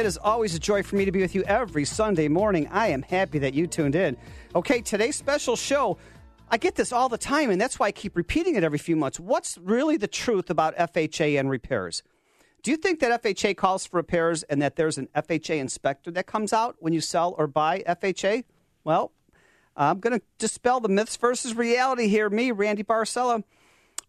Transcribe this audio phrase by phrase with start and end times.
[0.00, 2.66] It is always a joy for me to be with you every Sunday morning.
[2.72, 4.16] I am happy that you tuned in.
[4.54, 5.98] Okay, today's special show,
[6.50, 8.96] I get this all the time, and that's why I keep repeating it every few
[8.96, 9.20] months.
[9.20, 12.02] What's really the truth about FHA and repairs?
[12.62, 16.26] Do you think that FHA calls for repairs and that there's an FHA inspector that
[16.26, 18.44] comes out when you sell or buy FHA?
[18.84, 19.12] Well,
[19.76, 22.30] I'm going to dispel the myths versus reality here.
[22.30, 23.44] Me, Randy Barcella.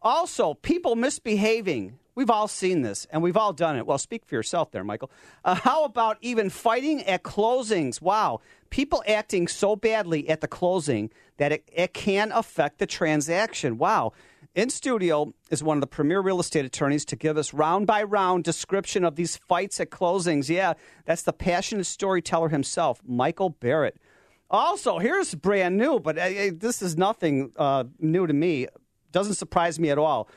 [0.02, 2.00] Also, people misbehaving.
[2.14, 3.86] We've all seen this and we've all done it.
[3.86, 5.12] Well, speak for yourself there, Michael.
[5.46, 8.02] Uh, how about even fighting at closings?
[8.02, 8.42] Wow.
[8.70, 13.78] People acting so badly at the closing that it, it can affect the transaction.
[13.78, 14.14] Wow.
[14.54, 18.04] In studio is one of the premier real estate attorneys to give us round by
[18.04, 20.50] round description of these fights at closings.
[20.50, 20.74] Yeah,
[21.06, 23.96] that's the passionate storyteller himself, Michael Barrett.
[24.50, 28.68] Also, here's brand new, but uh, this is nothing uh, new to me.
[29.14, 30.28] Doesn't surprise me at all.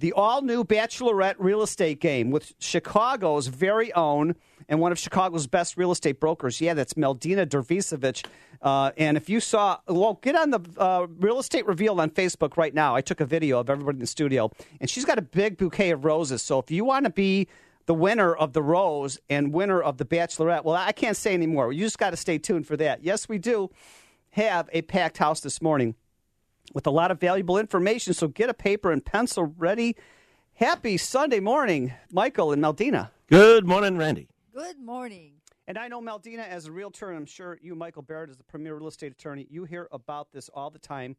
[0.00, 4.34] The all new Bachelorette real estate game with Chicago's very own
[4.66, 6.58] and one of Chicago's best real estate brokers.
[6.58, 8.24] Yeah, that's Meldina Dervisovich.
[8.62, 12.56] Uh, and if you saw, well, get on the uh, Real Estate reveal on Facebook
[12.56, 12.96] right now.
[12.96, 15.90] I took a video of everybody in the studio, and she's got a big bouquet
[15.90, 16.40] of roses.
[16.40, 17.46] So if you want to be
[17.84, 21.74] the winner of the rose and winner of the Bachelorette, well, I can't say anymore.
[21.74, 23.04] You just got to stay tuned for that.
[23.04, 23.68] Yes, we do
[24.30, 25.94] have a packed house this morning
[26.72, 28.14] with a lot of valuable information.
[28.14, 29.96] So get a paper and pencil ready.
[30.54, 33.10] Happy Sunday morning, Michael and Meldina.
[33.28, 34.28] Good morning, Randy.
[34.54, 35.34] Good morning.
[35.66, 38.44] And I know Meldina as a realtor, and I'm sure you, Michael Barrett, as the
[38.44, 41.16] premier real estate attorney, you hear about this all the time.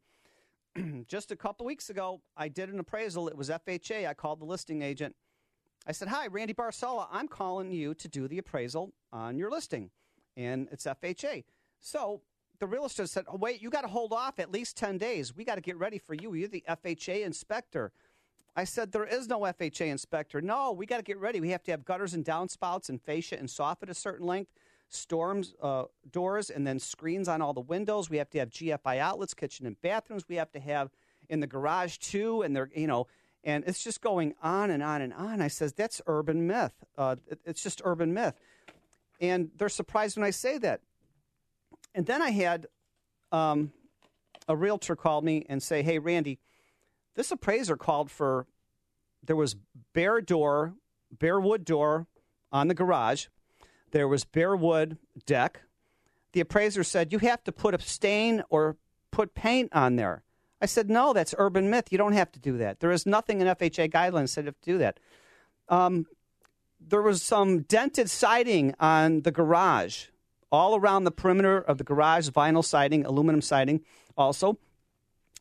[1.08, 3.28] Just a couple weeks ago, I did an appraisal.
[3.28, 4.06] It was FHA.
[4.06, 5.16] I called the listing agent.
[5.86, 7.08] I said, Hi, Randy Barcella.
[7.10, 9.90] I'm calling you to do the appraisal on your listing.
[10.36, 11.44] And it's FHA.
[11.80, 12.22] So
[12.58, 15.34] the realtor said, oh, Wait, you got to hold off at least 10 days.
[15.34, 16.34] We got to get ready for you.
[16.34, 17.92] You're the FHA inspector.
[18.54, 20.40] I said, There is no FHA inspector.
[20.40, 21.40] No, we got to get ready.
[21.40, 24.52] We have to have gutters and downspouts and fascia and soffit a certain length,
[24.88, 28.10] storms uh, doors, and then screens on all the windows.
[28.10, 30.24] We have to have GFI outlets, kitchen and bathrooms.
[30.28, 30.90] We have to have
[31.28, 32.42] in the garage too.
[32.42, 33.06] And they're, you know,
[33.44, 35.40] and it's just going on and on and on.
[35.40, 36.74] I says, That's urban myth.
[36.96, 38.34] Uh, it, it's just urban myth.
[39.20, 40.80] And they're surprised when I say that.
[41.94, 42.66] And then I had
[43.30, 43.72] um,
[44.48, 46.38] a realtor call me and say, Hey, Randy,
[47.14, 48.46] this appraiser called for
[49.24, 49.56] there was
[49.92, 50.74] bare door,
[51.16, 52.06] bare wood door
[52.50, 53.26] on the garage.
[53.92, 55.62] There was bare wood deck.
[56.32, 58.76] The appraiser said, You have to put a stain or
[59.10, 60.24] put paint on there.
[60.60, 61.88] I said, No, that's urban myth.
[61.90, 62.80] You don't have to do that.
[62.80, 64.98] There is nothing in FHA guidelines that said have to do that.
[65.68, 66.06] Um,
[66.80, 70.06] there was some dented siding on the garage,
[70.52, 73.80] all around the perimeter of the garage, vinyl siding, aluminum siding
[74.16, 74.58] also.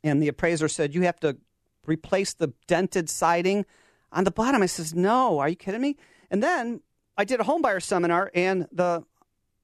[0.03, 1.37] And the appraiser said, You have to
[1.85, 3.65] replace the dented siding
[4.11, 4.61] on the bottom.
[4.61, 5.97] I says, no, are you kidding me?
[6.29, 6.81] And then
[7.17, 9.03] I did a home buyer seminar, and the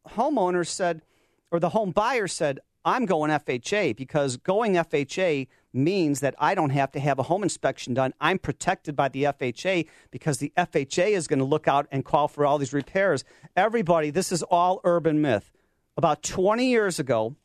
[0.09, 1.01] homeowner said,
[1.51, 6.71] or the home buyer said, I'm going FHA because going FHA means that I don't
[6.71, 8.13] have to have a home inspection done.
[8.19, 12.27] I'm protected by the FHA because the FHA is going to look out and call
[12.27, 13.23] for all these repairs.
[13.55, 15.51] Everybody, this is all urban myth.
[15.95, 17.35] About 20 years ago,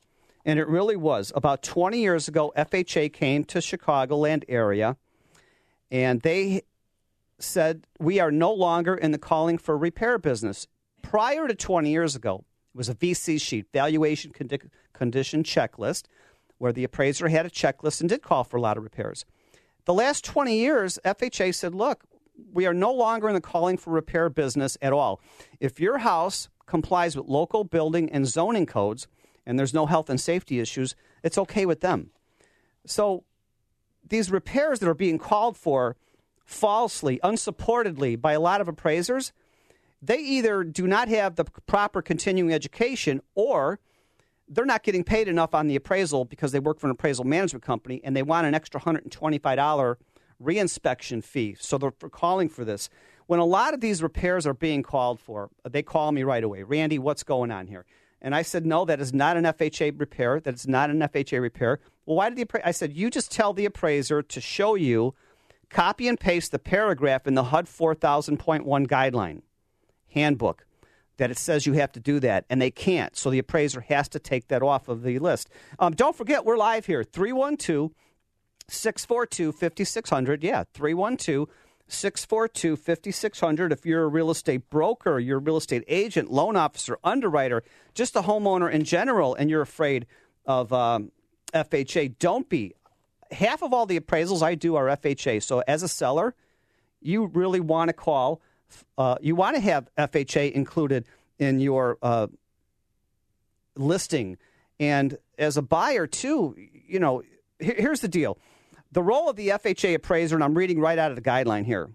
[0.44, 1.32] and it really was.
[1.34, 4.96] About 20 years ago, FHA came to Chicagoland area,
[5.90, 6.62] and they
[7.38, 10.66] said, We are no longer in the calling for repair business.
[11.02, 12.44] Prior to 20 years ago,
[12.74, 16.04] it was a VC sheet, valuation condi- condition checklist,
[16.62, 19.24] where the appraiser had a checklist and did call for a lot of repairs.
[19.84, 22.04] The last 20 years, FHA said, Look,
[22.52, 25.20] we are no longer in the calling for repair business at all.
[25.58, 29.08] If your house complies with local building and zoning codes,
[29.44, 30.94] and there's no health and safety issues,
[31.24, 32.10] it's okay with them.
[32.86, 33.24] So
[34.08, 35.96] these repairs that are being called for
[36.44, 39.32] falsely, unsupportedly by a lot of appraisers,
[40.00, 43.80] they either do not have the proper continuing education or
[44.48, 47.64] they're not getting paid enough on the appraisal because they work for an appraisal management
[47.64, 49.96] company and they want an extra $125
[50.42, 51.56] reinspection fee.
[51.58, 52.88] So they're calling for this.
[53.26, 56.64] When a lot of these repairs are being called for, they call me right away.
[56.64, 57.86] Randy, what's going on here?
[58.20, 60.38] And I said, no, that is not an FHA repair.
[60.40, 61.80] That is not an FHA repair.
[62.06, 62.66] Well, why did the appraiser?
[62.66, 65.14] I said, you just tell the appraiser to show you,
[65.70, 69.42] copy and paste the paragraph in the HUD 4000.1 guideline
[70.10, 70.66] handbook.
[71.16, 73.16] That it says you have to do that, and they can't.
[73.16, 75.48] So the appraiser has to take that off of the list.
[75.78, 77.92] Um, don't forget, we're live here 312
[78.68, 80.42] 642 5600.
[80.42, 81.48] Yeah, 312
[81.88, 83.72] 642 5600.
[83.72, 87.62] If you're a real estate broker, you're a real estate agent, loan officer, underwriter,
[87.94, 90.06] just a homeowner in general, and you're afraid
[90.46, 91.12] of um,
[91.52, 92.74] FHA, don't be.
[93.30, 95.42] Half of all the appraisals I do are FHA.
[95.42, 96.34] So as a seller,
[97.00, 98.40] you really want to call,
[98.98, 101.06] uh, you want to have FHA included
[101.38, 102.26] in your uh,
[103.76, 104.38] listing.
[104.78, 107.22] And as a buyer, too, you know,
[107.58, 108.38] here's the deal
[108.90, 111.90] the role of the FHA appraiser, and I'm reading right out of the guideline here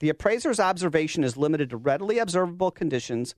[0.00, 3.34] the appraiser's observation is limited to readily observable conditions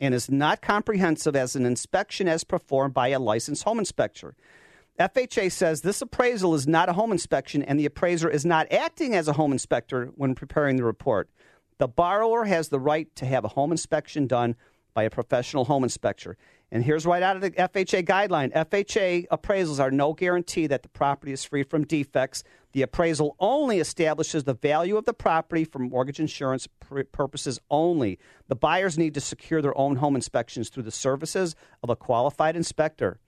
[0.00, 4.36] and is not comprehensive as an inspection as performed by a licensed home inspector.
[5.00, 9.14] FHA says this appraisal is not a home inspection and the appraiser is not acting
[9.14, 11.30] as a home inspector when preparing the report.
[11.82, 14.54] The borrower has the right to have a home inspection done
[14.94, 16.36] by a professional home inspector.
[16.70, 20.88] And here's right out of the FHA guideline FHA appraisals are no guarantee that the
[20.88, 22.44] property is free from defects.
[22.70, 26.68] The appraisal only establishes the value of the property for mortgage insurance
[27.10, 28.20] purposes only.
[28.46, 32.54] The buyers need to secure their own home inspections through the services of a qualified
[32.54, 33.18] inspector.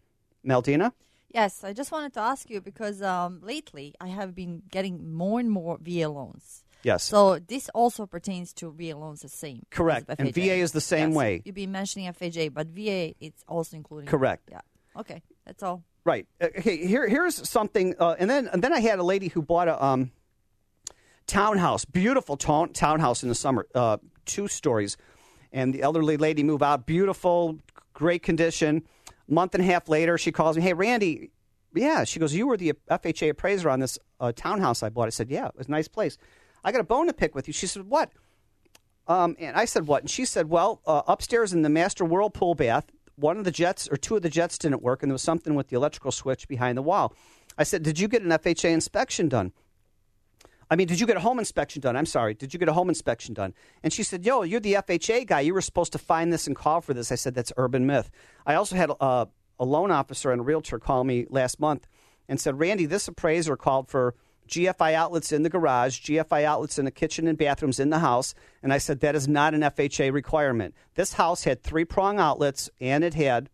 [0.47, 0.93] Meldina?
[1.29, 5.41] Yes, I just wanted to ask you because um, lately I have been getting more
[5.41, 6.64] and more VA loans.
[6.85, 7.03] Yes.
[7.05, 9.63] So this also pertains to VA loans the same.
[9.71, 10.07] Correct.
[10.19, 11.17] And VA is the same yes.
[11.17, 11.43] way.
[11.45, 14.07] You've been mentioning FHA, but VA it's also including.
[14.07, 14.49] Correct.
[14.51, 14.61] Yeah.
[14.97, 15.83] Okay, that's all.
[16.05, 16.27] Right.
[16.41, 16.87] Uh, okay.
[16.87, 19.83] Here, here's something, uh, and then and then I had a lady who bought a
[19.83, 20.13] um,
[21.27, 23.97] townhouse, beautiful town, townhouse in the summer, uh,
[24.27, 24.99] two stories,
[25.53, 27.59] and the elderly lady moved out, beautiful,
[27.95, 28.83] great condition.
[29.27, 31.31] Month and a half later, she calls me, "Hey, Randy."
[31.75, 35.11] Yeah, she goes, "You were the FHA appraiser on this uh, townhouse I bought." I
[35.11, 36.19] said, "Yeah, it was a nice place."
[36.65, 37.53] I got a bone to pick with you.
[37.53, 38.11] She said, What?
[39.07, 40.03] Um, and I said, What?
[40.03, 43.89] And she said, Well, uh, upstairs in the master whirlpool bath, one of the jets
[43.89, 46.49] or two of the jets didn't work, and there was something with the electrical switch
[46.49, 47.15] behind the wall.
[47.59, 49.53] I said, Did you get an FHA inspection done?
[50.71, 51.95] I mean, did you get a home inspection done?
[51.95, 52.33] I'm sorry.
[52.35, 53.53] Did you get a home inspection done?
[53.83, 55.41] And she said, Yo, you're the FHA guy.
[55.41, 57.13] You were supposed to find this and call for this.
[57.13, 58.11] I said, That's urban myth.
[58.47, 59.29] I also had a,
[59.59, 61.87] a loan officer and a realtor call me last month
[62.29, 64.15] and said, Randy, this appraiser called for
[64.49, 68.35] GFI outlets in the garage, GFI outlets in the kitchen and bathrooms in the house.
[68.63, 70.75] And I said, that is not an FHA requirement.
[70.95, 73.51] This house had three prong outlets and it had,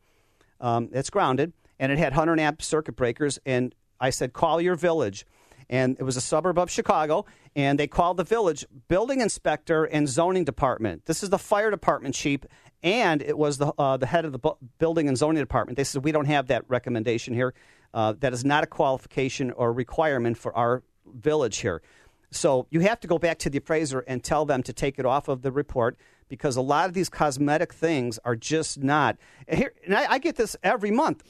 [0.61, 3.39] um, it's grounded, and it had 100 amp circuit breakers.
[3.47, 5.25] And I said, call your village.
[5.69, 7.27] And it was a suburb of Chicago.
[7.55, 11.07] And they called the village building inspector and zoning department.
[11.07, 12.41] This is the fire department chief.
[12.83, 15.77] And it was the, uh, the head of the bu- building and zoning department.
[15.77, 17.55] They said, we don't have that recommendation here.
[17.93, 20.83] Uh, that is not a qualification or requirement for our
[21.13, 21.83] village here.
[22.31, 25.07] So you have to go back to the appraiser and tell them to take it
[25.07, 25.97] off of the report
[26.29, 29.17] because a lot of these cosmetic things are just not.
[29.49, 31.25] Here, and I, I get this every month.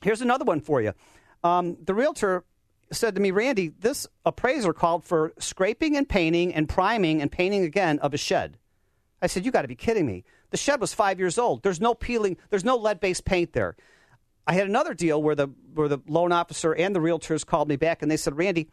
[0.00, 0.94] Here's another one for you.
[1.44, 2.44] Um, the realtor
[2.90, 7.64] said to me, Randy, this appraiser called for scraping and painting and priming and painting
[7.64, 8.58] again of a shed.
[9.20, 10.24] I said, You got to be kidding me.
[10.50, 11.62] The shed was five years old.
[11.62, 13.76] There's no peeling, there's no lead based paint there.
[14.46, 17.76] I had another deal where the where the loan officer and the realtors called me
[17.76, 18.68] back and they said, Randy,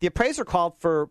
[0.00, 1.10] the appraiser called for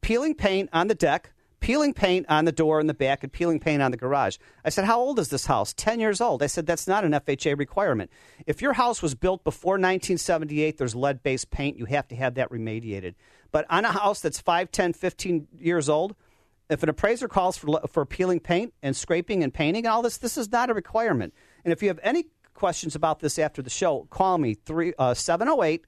[0.00, 3.58] peeling paint on the deck, peeling paint on the door in the back, and peeling
[3.58, 4.36] paint on the garage.
[4.64, 5.72] I said, How old is this house?
[5.72, 6.42] 10 years old.
[6.42, 8.10] I said, That's not an FHA requirement.
[8.46, 11.78] If your house was built before 1978, there's lead based paint.
[11.78, 13.14] You have to have that remediated.
[13.50, 16.14] But on a house that's 5, 10, 15 years old,
[16.68, 20.18] if an appraiser calls for, for peeling paint and scraping and painting and all this,
[20.18, 21.32] this is not a requirement.
[21.64, 24.56] And if you have any questions about this after the show, call me
[24.98, 25.84] uh, 708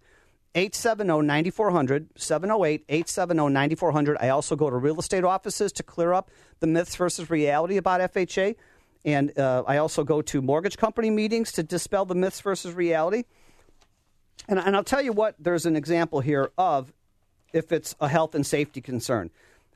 [0.54, 2.08] 870 9400.
[2.16, 4.16] 708 870 9400.
[4.20, 8.00] I also go to real estate offices to clear up the myths versus reality about
[8.12, 8.56] FHA.
[9.04, 13.24] And uh, I also go to mortgage company meetings to dispel the myths versus reality.
[14.48, 16.92] And, and I'll tell you what, there's an example here of
[17.52, 19.30] if it's a health and safety concern.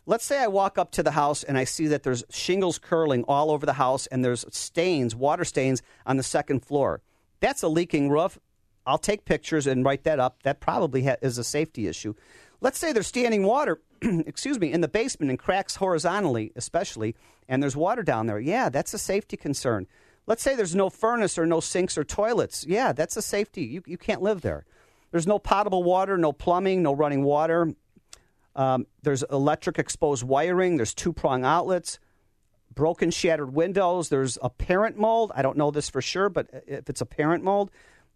[0.04, 3.25] Let's say I walk up to the house and I see that there's shingles curling
[3.28, 7.02] all over the house and there's stains, water stains on the second floor.
[7.38, 8.38] That's a leaking roof.
[8.85, 10.42] I'll take pictures and write that up.
[10.42, 12.14] That probably ha- is a safety issue.
[12.61, 17.14] Let's say there's standing water, excuse me, in the basement and cracks horizontally, especially,
[17.49, 18.40] and there's water down there.
[18.40, 19.87] Yeah, that's a safety concern.
[20.26, 22.64] Let's say there's no furnace or no sinks or toilets.
[22.66, 23.62] Yeah, that's a safety.
[23.62, 24.64] You, you can't live there.
[25.12, 27.73] There's no potable water, no plumbing, no running water.
[28.54, 30.76] Um, there's electric exposed wiring.
[30.76, 31.99] There's two prong outlets,
[32.75, 34.09] broken, shattered windows.
[34.09, 35.32] There's apparent mold.
[35.35, 37.71] I don't know this for sure, but if it's apparent mold,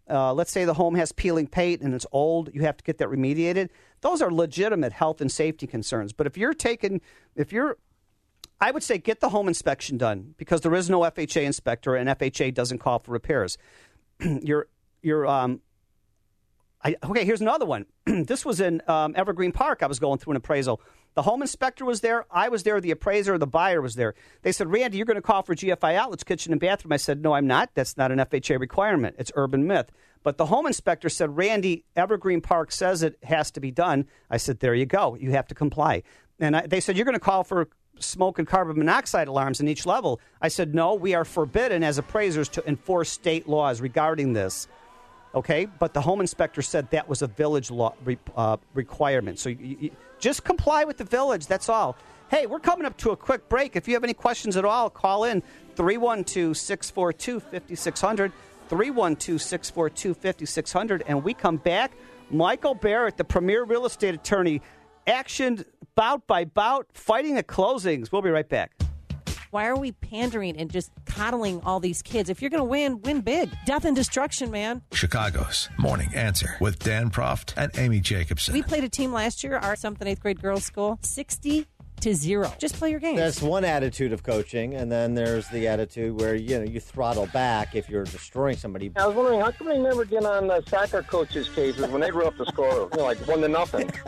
[0.09, 2.97] uh, let's say the home has peeling paint and it's old, you have to get
[2.99, 3.69] that remediated.
[4.01, 6.13] Those are legitimate health and safety concerns.
[6.13, 7.01] But if you're taking,
[7.35, 7.77] if you're
[8.59, 12.09] I would say get the home inspection done because there is no FHA inspector and
[12.09, 13.57] FHA doesn't call for repairs.
[14.19, 14.67] your
[15.01, 15.61] your um,
[16.83, 17.85] I, okay, here's another one.
[18.05, 19.81] this was in um, Evergreen Park.
[19.81, 20.81] I was going through an appraisal.
[21.15, 22.27] The home inspector was there.
[22.29, 22.79] I was there.
[22.79, 24.13] The appraiser, the buyer was there.
[24.43, 26.91] They said, Randy, you're going to call for GFI outlets, kitchen and bathroom.
[26.91, 27.71] I said, No, I'm not.
[27.73, 29.15] That's not an FHA requirement.
[29.17, 29.91] It's urban myth.
[30.21, 34.05] But the home inspector said, Randy, Evergreen Park says it has to be done.
[34.29, 35.15] I said, There you go.
[35.15, 36.03] You have to comply.
[36.39, 37.67] And I, they said, You're going to call for
[37.99, 40.21] smoke and carbon monoxide alarms in each level.
[40.39, 44.67] I said, No, we are forbidden as appraisers to enforce state laws regarding this.
[45.37, 49.37] Okay, but the home inspector said that was a village law re, uh, requirement.
[49.37, 51.45] So you, you, just comply with the village.
[51.45, 51.95] That's all.
[52.31, 53.75] Hey, we're coming up to a quick break.
[53.75, 55.43] If you have any questions at all, call in
[55.75, 58.31] 312 642 5600.
[58.67, 61.03] 312 642 5600.
[61.05, 61.91] And we come back.
[62.31, 64.63] Michael Barrett, the premier real estate attorney,
[65.05, 68.11] actioned bout by bout, fighting the closings.
[68.11, 68.71] We'll be right back.
[69.57, 72.29] Why are we pandering and just coddling all these kids?
[72.29, 73.49] If you're going to win, win big.
[73.65, 74.83] Death and destruction, man.
[74.93, 78.53] Chicago's Morning Answer with Dan Proft and Amy Jacobson.
[78.53, 80.99] We played a team last year, our seventh and eighth grade girls' school.
[81.01, 81.65] 60
[82.01, 82.51] to zero.
[82.57, 83.15] Just play your game.
[83.15, 87.27] That's one attitude of coaching, and then there's the attitude where you know you throttle
[87.27, 88.91] back if you're destroying somebody.
[88.95, 92.09] I was wondering how come they never get on the soccer coaches' cases when they
[92.09, 93.89] grew up to score, you know, like one to nothing.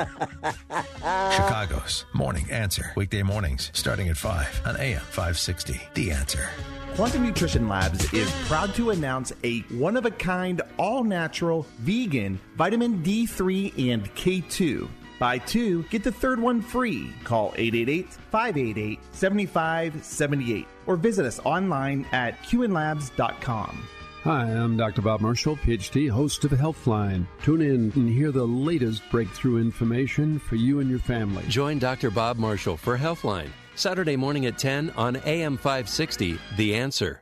[1.01, 5.79] Chicago's Morning Answer weekday mornings starting at five on AM 560.
[5.93, 6.49] The Answer.
[6.95, 12.39] Quantum Nutrition Labs is proud to announce a one of a kind, all natural, vegan
[12.57, 14.89] vitamin D3 and K2.
[15.19, 17.13] Buy two, get the third one free.
[17.25, 23.87] Call 888 588 7578 or visit us online at qnlabs.com.
[24.23, 25.01] Hi, I'm Dr.
[25.01, 27.25] Bob Marshall, PhD, host of Healthline.
[27.41, 31.43] Tune in and hear the latest breakthrough information for you and your family.
[31.47, 32.11] Join Dr.
[32.11, 37.21] Bob Marshall for Healthline, Saturday morning at 10 on AM 560, The Answer.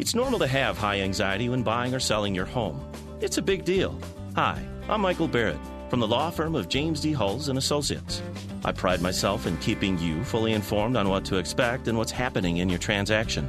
[0.00, 2.80] It's normal to have high anxiety when buying or selling your home.
[3.20, 3.96] It's a big deal.
[4.34, 5.58] Hi, I'm Michael Barrett
[5.92, 7.12] from the law firm of James D.
[7.12, 8.22] Hulls and Associates.
[8.64, 12.56] I pride myself in keeping you fully informed on what to expect and what's happening
[12.56, 13.46] in your transaction.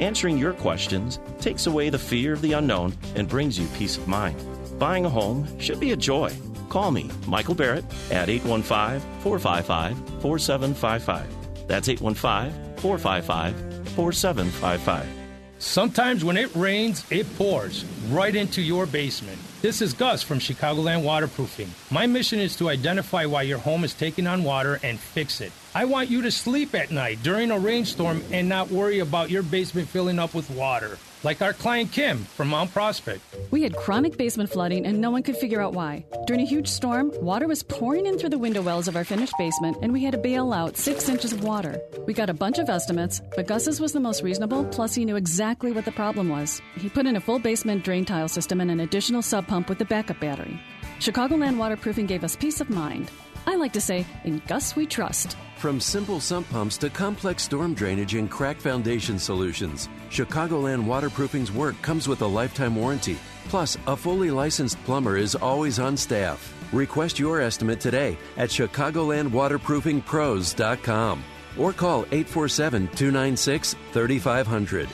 [0.00, 4.08] Answering your questions takes away the fear of the unknown and brings you peace of
[4.08, 4.42] mind.
[4.78, 6.34] Buying a home should be a joy.
[6.70, 11.68] Call me, Michael Barrett, at 815 455 4755.
[11.68, 13.54] That's 815 455
[13.90, 15.06] 4755.
[15.58, 19.38] Sometimes when it rains, it pours right into your basement.
[19.62, 21.70] This is Gus from Chicagoland Waterproofing.
[21.88, 25.52] My mission is to identify why your home is taking on water and fix it.
[25.72, 29.44] I want you to sleep at night during a rainstorm and not worry about your
[29.44, 30.98] basement filling up with water.
[31.24, 33.20] Like our client Kim from Mount Prospect.
[33.52, 36.04] We had chronic basement flooding and no one could figure out why.
[36.26, 39.34] During a huge storm, water was pouring in through the window wells of our finished
[39.38, 41.80] basement and we had to bail out six inches of water.
[42.06, 45.14] We got a bunch of estimates, but Gus's was the most reasonable, plus he knew
[45.14, 46.60] exactly what the problem was.
[46.76, 49.80] He put in a full basement drain tile system and an additional sump pump with
[49.80, 50.60] a backup battery.
[50.98, 53.12] Chicagoland Waterproofing gave us peace of mind.
[53.46, 55.36] I like to say, in Gus we trust.
[55.62, 61.80] From simple sump pumps to complex storm drainage and crack foundation solutions, Chicagoland Waterproofing's work
[61.82, 63.16] comes with a lifetime warranty.
[63.48, 66.52] Plus, a fully licensed plumber is always on staff.
[66.72, 71.24] Request your estimate today at ChicagolandWaterproofingPros.com
[71.56, 74.88] or call 847 296 3500.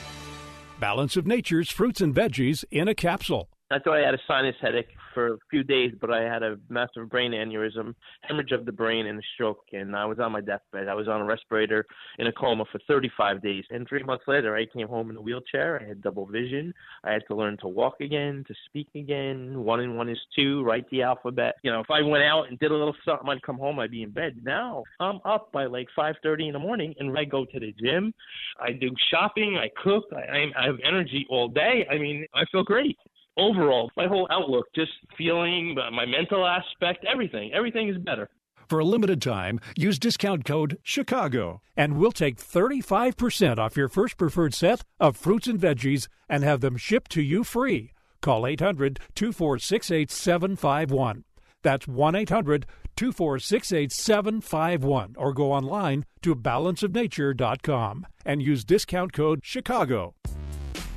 [0.79, 3.49] Balance of Nature's fruits and veggies in a capsule.
[3.71, 6.57] I thought I had a sinus headache for a few days, but I had a
[6.69, 9.63] massive brain aneurysm, hemorrhage of the brain, and a stroke.
[9.73, 10.87] And I was on my deathbed.
[10.87, 11.85] I was on a respirator
[12.17, 13.63] in a coma for 35 days.
[13.69, 15.81] And three months later, I came home in a wheelchair.
[15.81, 16.73] I had double vision.
[17.03, 19.63] I had to learn to walk again, to speak again.
[19.63, 20.63] One and one is two.
[20.63, 21.55] Write the alphabet.
[21.63, 23.79] You know, if I went out and did a little something, I'd come home.
[23.79, 24.41] I'd be in bed.
[24.43, 28.13] Now I'm up by like 5:30 in the morning, and I go to the gym.
[28.59, 29.57] I do shopping.
[29.57, 30.05] I cook.
[30.15, 31.87] I, I have energy all day.
[31.89, 32.97] I mean, I feel great
[33.39, 38.29] overall, my whole outlook, just feeling, uh, my mental aspect, everything, everything is better.
[38.69, 44.15] For a limited time, use discount code CHICAGO and we'll take 35% off your first
[44.15, 47.93] preferred set of fruits and veggies and have them shipped to you free.
[48.21, 51.23] Call 800 246 8751.
[51.63, 60.13] That's 1 800 246 8751 or go online to balanceofnature.com and use discount code CHICAGO.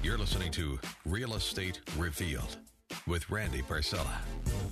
[0.02, 2.56] You're listening to Real Estate Revealed
[3.06, 4.16] with Randy Barcella.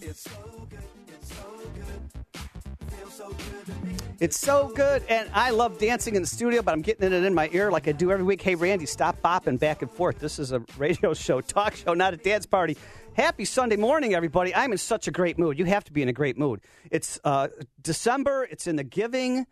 [0.01, 0.81] It's so good.
[1.07, 3.11] It's so good.
[3.13, 4.03] So good.
[4.19, 7.33] It's so good, and I love dancing in the studio, but I'm getting it in
[7.33, 8.43] my ear like I do every week.
[8.43, 10.19] Hey, Randy, stop bopping back and forth.
[10.19, 12.77] This is a radio show, talk show, not a dance party.
[13.15, 14.53] Happy Sunday morning, everybody.
[14.53, 15.61] I'm in such a great mood.
[15.61, 16.61] You have to be in a great mood.
[16.91, 17.49] It's uh,
[17.81, 19.47] December, it's in the giving.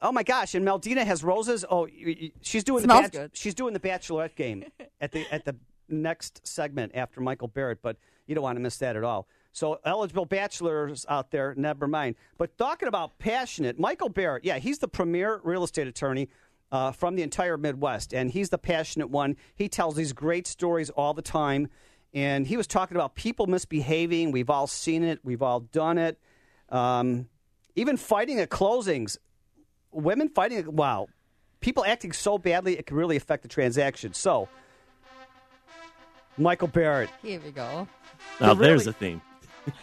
[0.00, 0.54] Oh my gosh!
[0.54, 1.64] And Meldina has roses.
[1.68, 3.30] Oh, you- you- she's doing Smells the good.
[3.36, 4.64] she's doing the Bachelorette game
[5.00, 5.56] at the at the
[5.88, 7.80] next segment after Michael Barrett.
[7.82, 9.26] But you don't want to miss that at all.
[9.52, 12.14] So eligible bachelors out there, never mind.
[12.36, 16.28] But talking about passionate, Michael Barrett, yeah, he's the premier real estate attorney
[16.70, 19.36] uh, from the entire Midwest, and he's the passionate one.
[19.56, 21.68] He tells these great stories all the time,
[22.14, 24.30] and he was talking about people misbehaving.
[24.30, 25.18] We've all seen it.
[25.24, 26.20] We've all done it.
[26.68, 27.28] Um,
[27.74, 29.16] even fighting at closings,
[29.92, 30.74] women fighting.
[30.74, 31.08] Wow,
[31.60, 34.12] people acting so badly it can really affect the transaction.
[34.14, 34.48] So,
[36.36, 37.10] Michael Barrett.
[37.22, 37.88] Here we go.
[38.40, 39.20] Now Really- there's a theme.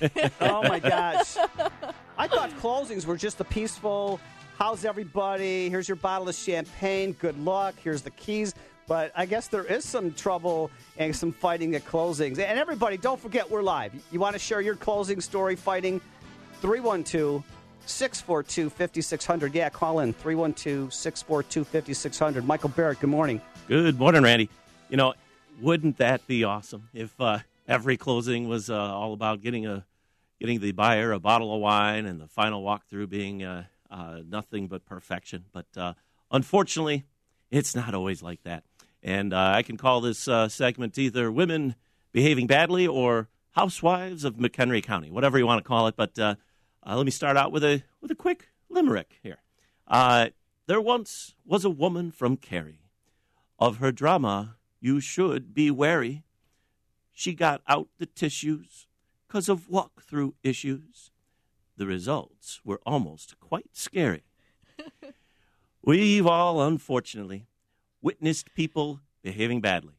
[0.41, 1.35] oh my gosh.
[2.17, 4.19] I thought closings were just the peaceful,
[4.57, 5.69] how's everybody?
[5.69, 7.11] Here's your bottle of champagne.
[7.13, 7.75] Good luck.
[7.83, 8.55] Here's the keys.
[8.87, 12.39] But I guess there is some trouble and some fighting at closings.
[12.39, 13.93] And everybody, don't forget we're live.
[14.11, 15.99] You want to share your closing story fighting?
[16.61, 17.43] 312
[17.85, 19.53] 642 5600.
[19.53, 22.45] Yeah, call in 312 642 5600.
[22.45, 23.41] Michael Barrett, good morning.
[23.67, 24.49] Good morning, Randy.
[24.89, 25.13] You know,
[25.61, 29.85] wouldn't that be awesome if uh, every closing was uh, all about getting a
[30.39, 34.67] getting the buyer a bottle of wine and the final walkthrough being uh, uh, nothing
[34.67, 35.45] but perfection?
[35.53, 35.93] But uh,
[36.31, 37.05] unfortunately,
[37.51, 38.63] it's not always like that.
[39.01, 41.75] And uh, I can call this segment either women
[42.11, 45.95] behaving badly or housewives of McHenry County, whatever you want to call it.
[45.95, 46.17] But
[46.85, 49.39] uh, let me start out with a with a quick limerick here.
[49.87, 50.29] Uh,
[50.67, 52.81] there once was a woman from Kerry.
[53.57, 56.23] Of her drama, you should be wary.
[57.13, 58.87] She got out the tissues
[59.27, 61.11] 'cause of walk-through issues.
[61.77, 64.23] The results were almost quite scary.
[65.81, 67.47] We've all, unfortunately,
[68.01, 69.95] witnessed people behaving badly.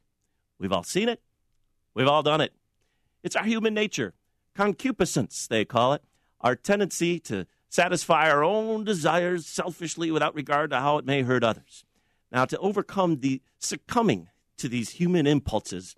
[0.58, 1.22] We've all seen it.
[1.94, 2.52] We've all done it.
[3.22, 4.14] It's our human nature.
[4.54, 6.02] Concupiscence, they call it.
[6.40, 11.44] Our tendency to satisfy our own desires selfishly without regard to how it may hurt
[11.44, 11.84] others.
[12.30, 14.28] Now, to overcome the succumbing
[14.58, 15.96] to these human impulses,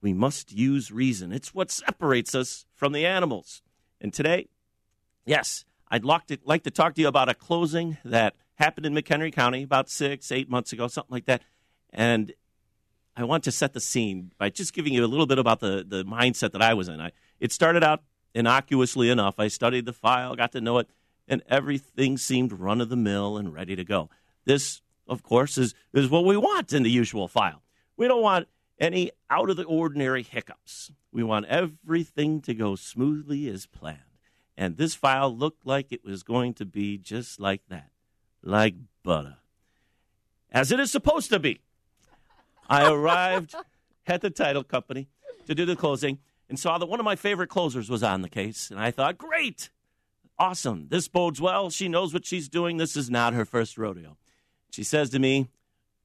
[0.00, 1.32] we must use reason.
[1.32, 3.62] It's what separates us from the animals.
[4.00, 4.48] And today,
[5.26, 9.62] yes, I'd like to, talk to you about a closing that happened in McHenry County
[9.62, 11.42] about six, eight months ago, something like that.
[11.90, 12.32] And
[13.16, 15.84] I want to set the scene by just giving you a little bit about the,
[15.86, 17.00] the mindset that I was in.
[17.00, 18.02] I, it started out
[18.38, 19.40] innocuously enough.
[19.40, 20.88] I studied the file, got to know it,
[21.26, 24.08] and everything seemed run of the mill and ready to go.
[24.44, 27.62] This, of course, is, is what we want in the usual file.
[27.96, 28.48] We don't want
[28.78, 30.92] any out of the ordinary hiccups.
[31.12, 33.98] We want everything to go smoothly as planned.
[34.56, 37.90] And this file looked like it was going to be just like that,
[38.42, 39.36] like butter,
[40.50, 41.60] as it is supposed to be.
[42.68, 43.54] I arrived
[44.06, 45.08] at the title company
[45.46, 46.18] to do the closing
[46.48, 48.70] and saw that one of my favorite closers was on the case.
[48.70, 49.70] And I thought, great,
[50.38, 50.88] awesome.
[50.88, 51.70] This bodes well.
[51.70, 52.76] She knows what she's doing.
[52.76, 54.16] This is not her first rodeo.
[54.70, 55.48] She says to me,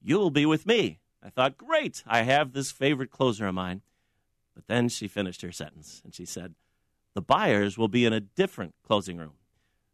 [0.06, 0.98] You'll be with me.
[1.22, 3.80] I thought, great, I have this favorite closer of mine.
[4.54, 6.54] But then she finished her sentence and she said,
[7.14, 9.32] The buyers will be in a different closing room.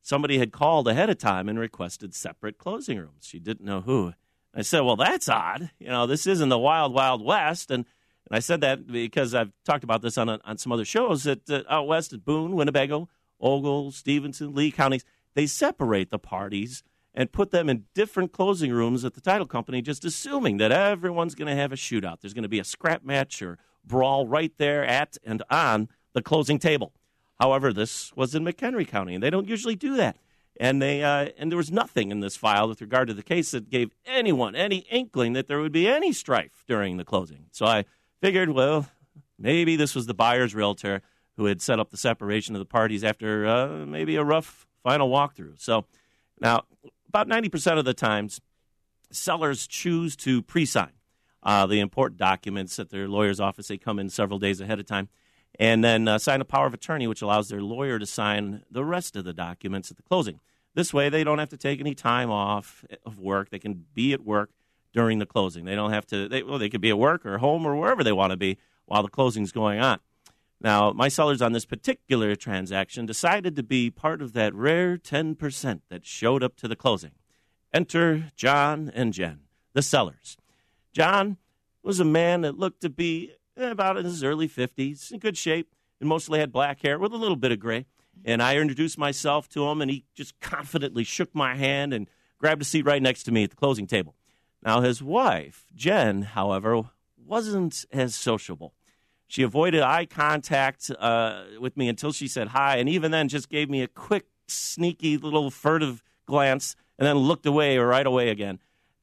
[0.02, 3.22] Somebody had called ahead of time and requested separate closing rooms.
[3.22, 4.14] She didn't know who.
[4.52, 5.70] I said, Well, that's odd.
[5.78, 7.70] You know, this isn't the wild, wild west.
[7.70, 7.84] And,
[8.30, 11.50] and I said that because I've talked about this on, on some other shows that
[11.50, 13.08] uh, out west at Boone, Winnebago,
[13.40, 19.04] Ogle, Stephenson, Lee counties, they separate the parties and put them in different closing rooms
[19.04, 22.20] at the title company, just assuming that everyone's going to have a shootout.
[22.20, 26.22] There's going to be a scrap match or brawl right there at and on the
[26.22, 26.92] closing table.
[27.40, 30.18] However, this was in McHenry County, and they don't usually do that.
[30.58, 33.52] And they uh, and there was nothing in this file with regard to the case
[33.52, 37.46] that gave anyone any inkling that there would be any strife during the closing.
[37.50, 37.86] So I
[38.20, 38.88] figured, well,
[39.38, 41.02] maybe this was the buyer's realtor
[41.36, 45.08] who had set up the separation of the parties after uh, maybe a rough final
[45.10, 45.60] walkthrough.
[45.60, 45.86] So
[46.40, 46.64] now,
[47.08, 48.40] about 90% of the times,
[49.10, 50.92] sellers choose to pre sign
[51.42, 53.68] uh, the important documents at their lawyer's office.
[53.68, 55.08] They come in several days ahead of time
[55.58, 58.84] and then uh, sign a power of attorney, which allows their lawyer to sign the
[58.84, 60.40] rest of the documents at the closing.
[60.74, 63.50] This way, they don't have to take any time off of work.
[63.50, 64.50] They can be at work
[64.92, 65.64] during the closing.
[65.64, 66.28] They don't have to.
[66.28, 68.58] They, well, they could be at work or home or wherever they want to be
[68.86, 70.00] while the closing's going on.
[70.60, 75.80] Now, my sellers on this particular transaction decided to be part of that rare 10%
[75.88, 77.12] that showed up to the closing.
[77.72, 79.40] Enter John and Jen,
[79.72, 80.36] the sellers.
[80.92, 81.38] John
[81.82, 85.38] was a man that looked to be eh, about in his early 50s, in good
[85.38, 87.86] shape, and mostly had black hair with a little bit of gray.
[88.22, 92.60] And I introduced myself to him, and he just confidently shook my hand and grabbed
[92.60, 94.14] a seat right next to me at the closing table.
[94.62, 96.82] Now, his wife, Jen, however,
[97.16, 98.74] wasn't as sociable.
[99.26, 103.48] She avoided eye contact uh, with me until she said hi, and even then just
[103.48, 108.58] gave me a quick, sneaky little furtive glance and then looked away right away again.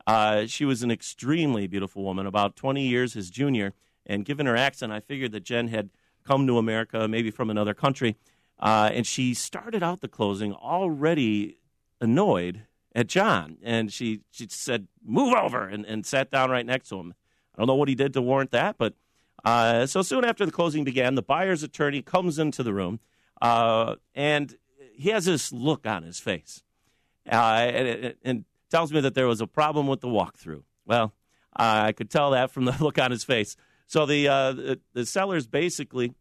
[0.06, 3.74] Uh, she was an extremely beautiful woman, about 20 years his junior.
[4.06, 5.90] And given her accent, I figured that Jen had
[6.26, 8.16] come to America, maybe from another country.
[8.60, 11.58] Uh, and she started out the closing already
[12.00, 12.64] annoyed
[12.98, 13.58] at John.
[13.64, 17.14] And she, she said, Move over, and, and sat down right next to him.
[17.56, 18.96] I don't know what he did to warrant that, but
[19.46, 23.00] uh, so soon after the closing began, the buyer's attorney comes into the room
[23.42, 24.58] uh, and
[24.94, 26.64] he has this look on his face
[27.32, 30.62] uh, and, and, tells me that there was a problem with the walkthrough.
[30.86, 31.14] Well,
[31.56, 33.56] I could tell that from the look on his face.
[33.86, 36.14] So the, uh, the, the, sellers basically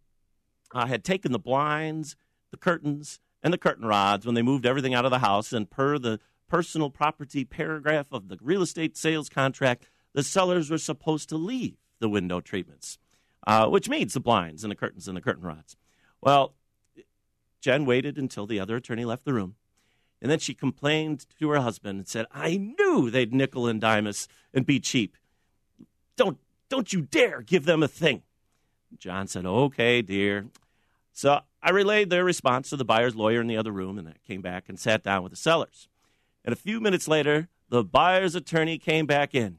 [0.73, 2.15] uh, had taken the blinds,
[2.53, 5.53] the curtains, and the curtain rods when they moved everything out of the house.
[5.53, 10.79] And per the personal property paragraph of the real estate sales contract, the sellers were
[10.79, 12.99] supposed to leave the window treatments,
[13.47, 15.77] uh, which means the blinds and the curtains and the curtain rods.
[16.21, 16.55] Well,
[17.61, 19.57] Jen waited until the other attorney left the room.
[20.23, 24.07] And then she complained to her husband and said, I knew they'd nickel and dime
[24.07, 25.17] us and be cheap.
[26.17, 28.23] Don't, don't you dare give them a thing.
[28.99, 30.47] John said, Okay, dear.
[31.13, 34.15] So I relayed their response to the buyer's lawyer in the other room, and I
[34.27, 35.89] came back and sat down with the sellers.
[36.47, 39.59] And a few minutes later, the buyer's attorney came back in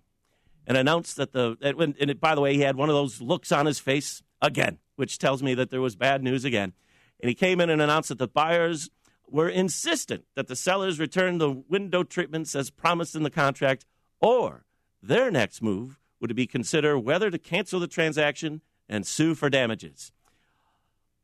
[0.65, 3.51] and announced that the, and it, by the way, he had one of those looks
[3.51, 6.73] on his face again, which tells me that there was bad news again.
[7.19, 8.89] And he came in and announced that the buyers
[9.29, 13.85] were insistent that the sellers return the window treatments as promised in the contract,
[14.21, 14.65] or
[15.03, 20.13] their next move would be consider whether to cancel the transaction and sue for damages.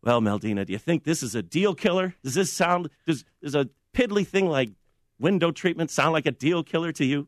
[0.01, 2.15] Well, Meldina, do you think this is a deal killer?
[2.23, 4.71] Does this sound does, does a piddly thing like
[5.19, 7.27] window treatment sound like a deal killer to you?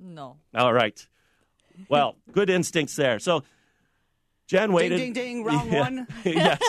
[0.00, 0.36] No.
[0.54, 1.06] All right.
[1.88, 3.18] Well, good instincts there.
[3.18, 3.42] So
[4.46, 4.96] Jen waited.
[4.96, 5.80] Ding, ding, ding, round yeah.
[5.80, 6.06] one.
[6.24, 6.60] yes.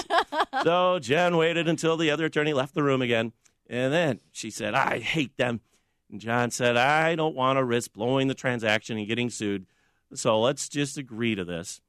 [0.63, 3.33] So Jen waited until the other attorney left the room again.
[3.67, 5.61] And then she said, I hate them.
[6.11, 9.65] And John said, I don't want to risk blowing the transaction and getting sued.
[10.13, 11.79] So let's just agree to this.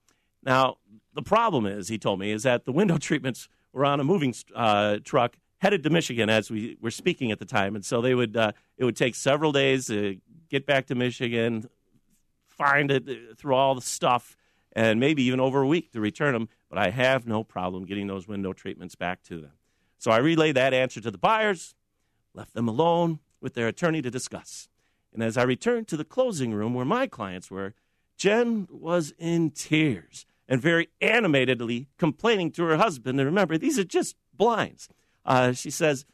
[0.45, 0.77] Now,
[1.13, 4.35] the problem is, he told me, is that the window treatments were on a moving
[4.55, 7.77] uh, truck headed to Michigan as we were speaking at the time.
[7.77, 10.19] And so they would, uh, it would take several days to
[10.51, 11.71] get back to Michigan,
[12.49, 14.37] find it uh, through all the stuff
[14.73, 18.09] and maybe even over a week to return them, but I have no problem getting
[18.09, 19.53] those window treatments back to them.
[19.99, 21.77] So I relayed that answer to the buyers,
[22.35, 24.69] left them alone with their attorney to discuss.
[25.13, 27.75] And as I returned to the closing room where my clients were,
[28.17, 33.21] Jen was in tears and very animatedly complaining to her husband.
[33.21, 34.89] And remember, these are just blinds.
[35.25, 36.05] Uh, she says,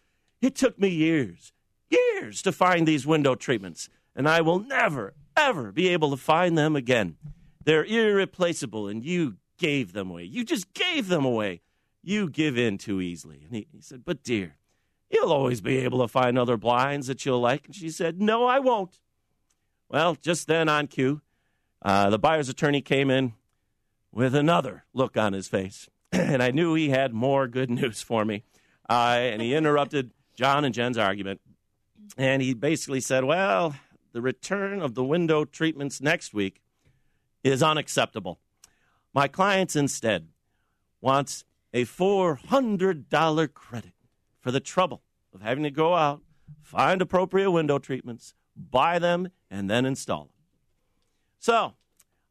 [0.41, 1.53] It took me years,
[1.91, 6.57] years to find these window treatments, and I will never, ever be able to find
[6.57, 7.17] them again.
[7.65, 10.25] They're irreplaceable, and you gave them away.
[10.25, 11.61] You just gave them away.
[12.03, 13.43] You give in too easily.
[13.45, 14.57] And he, he said, But dear,
[15.11, 17.67] you'll always be able to find other blinds that you'll like.
[17.67, 18.99] And she said, No, I won't.
[19.89, 21.23] Well, just then on cue,
[21.83, 23.35] uh, the buyer's attorney came in
[24.13, 25.89] with another look on his face.
[26.13, 28.45] and I knew he had more good news for me.
[28.89, 31.41] Uh, and he interrupted John and Jen's argument.
[32.17, 33.77] And he basically said, Well,
[34.13, 36.63] the return of the window treatments next week
[37.45, 38.39] is unacceptable.
[39.13, 40.29] My clients instead
[41.01, 43.93] wants a $400 credit
[44.41, 45.03] for the trouble
[45.35, 46.23] of having to go out,
[46.63, 50.33] find appropriate window treatments, buy them, and then install them.
[51.39, 51.75] So,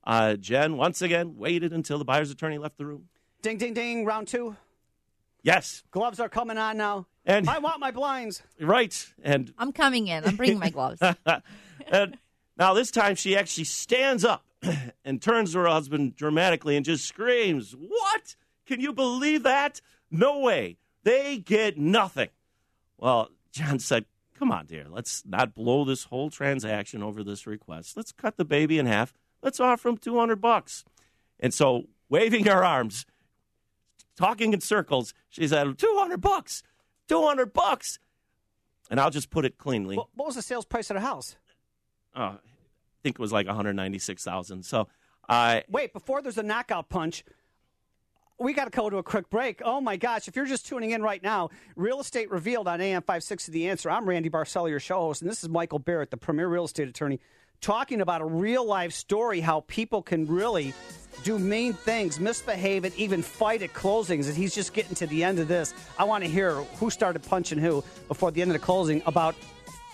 [0.04, 3.10] uh, Jen once again waited until the buyer's attorney left the room.
[3.42, 4.56] Ding, ding, ding, round two.
[5.44, 5.84] Yes.
[5.92, 7.08] Gloves are coming on now.
[7.26, 8.42] And I want my blinds.
[8.60, 9.14] Right.
[9.22, 10.24] And I'm coming in.
[10.26, 11.02] I'm bringing my gloves.
[11.92, 12.18] and
[12.58, 14.46] now this time she actually stands up
[15.06, 18.36] and turns to her husband dramatically and just screams, What?
[18.66, 19.82] Can you believe that?
[20.12, 20.78] No way.
[21.04, 22.30] They get nothing.
[22.98, 24.06] Well, John said,
[24.38, 24.86] Come on, dear.
[24.90, 27.98] Let's not blow this whole transaction over this request.
[27.98, 29.14] Let's cut the baby in half.
[29.42, 30.84] Let's offer him 200 bucks.
[31.40, 33.06] And so, waving her arms,
[34.18, 36.64] talking in circles, she said, 200 bucks.
[37.08, 38.00] 200 bucks.
[38.90, 39.96] And I'll just put it cleanly.
[39.96, 41.38] What, what was the sales price of the house?
[42.16, 42.40] Oh, I
[43.04, 44.64] think it was like 196,000.
[44.64, 44.88] So
[45.30, 47.24] I wait before there's a knockout punch.
[48.40, 49.62] We got to go to a quick break.
[49.66, 50.28] Oh my gosh!
[50.28, 53.90] If you're just tuning in right now, real estate revealed on AM 560 The Answer.
[53.90, 56.88] I'm Randy Barcella, your show host, and this is Michael Barrett, the premier real estate
[56.88, 57.20] attorney,
[57.62, 60.74] talking about a real life story how people can really
[61.24, 64.28] do mean things, misbehave, and even fight at closings.
[64.28, 65.74] And he's just getting to the end of this.
[65.98, 69.36] I want to hear who started punching who before the end of the closing about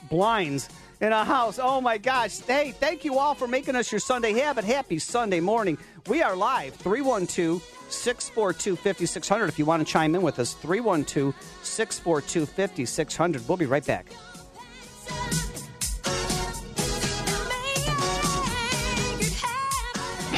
[0.09, 0.69] blinds
[1.01, 1.59] in a house.
[1.61, 2.39] Oh my gosh.
[2.39, 4.63] Hey, thank you all for making us your Sunday habit.
[4.63, 5.77] Happy Sunday morning.
[6.07, 10.53] We are live 312 642 5600 if you want to chime in with us.
[10.53, 13.47] 312 642 5600.
[13.47, 14.07] We'll be right back.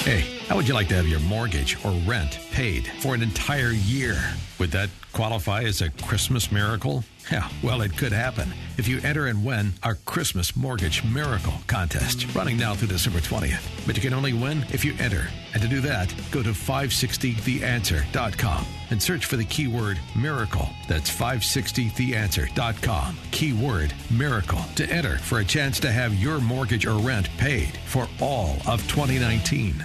[0.05, 3.71] Hey, how would you like to have your mortgage or rent paid for an entire
[3.71, 4.15] year?
[4.59, 7.03] Would that qualify as a Christmas miracle?
[7.31, 12.35] Yeah, well, it could happen if you enter and win our Christmas Mortgage Miracle Contest,
[12.35, 13.67] running now through December 20th.
[13.87, 15.25] But you can only win if you enter.
[15.55, 20.69] And to do that, go to 560theanswer.com and search for the keyword miracle.
[20.87, 23.17] That's 560theanswer.com.
[23.31, 28.07] Keyword miracle to enter for a chance to have your mortgage or rent paid for
[28.21, 29.83] all of 2019.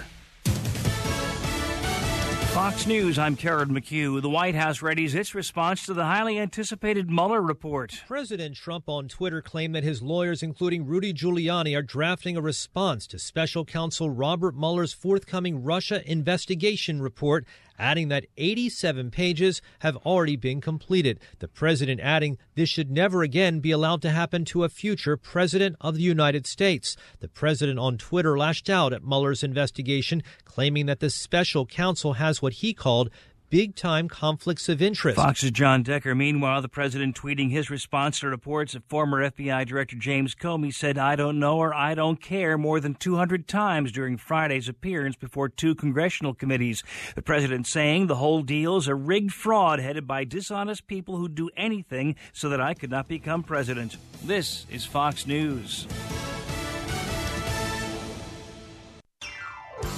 [2.61, 4.21] Fox News, I'm Karen McHugh.
[4.21, 8.03] The White House readies its response to the highly anticipated Mueller report.
[8.07, 13.07] President Trump on Twitter claimed that his lawyers, including Rudy Giuliani, are drafting a response
[13.07, 17.47] to special counsel Robert Mueller's forthcoming Russia investigation report
[17.81, 21.19] adding that 87 pages have already been completed.
[21.39, 25.77] The president adding this should never again be allowed to happen to a future president
[25.81, 26.97] of the United States.
[27.21, 32.43] The president on Twitter lashed out at Mueller's investigation, claiming that the special counsel has
[32.43, 33.11] what he called
[33.51, 35.17] big time conflicts of interest.
[35.17, 36.15] Fox's John Decker.
[36.15, 40.97] Meanwhile, the president tweeting his response to reports of former FBI Director James Comey said,
[40.97, 45.49] I don't know or I don't care more than 200 times during Friday's appearance before
[45.49, 46.85] two congressional committees.
[47.17, 51.29] The president saying the whole deal is a rigged fraud headed by dishonest people who
[51.29, 53.97] do anything so that I could not become president.
[54.23, 55.89] This is Fox News.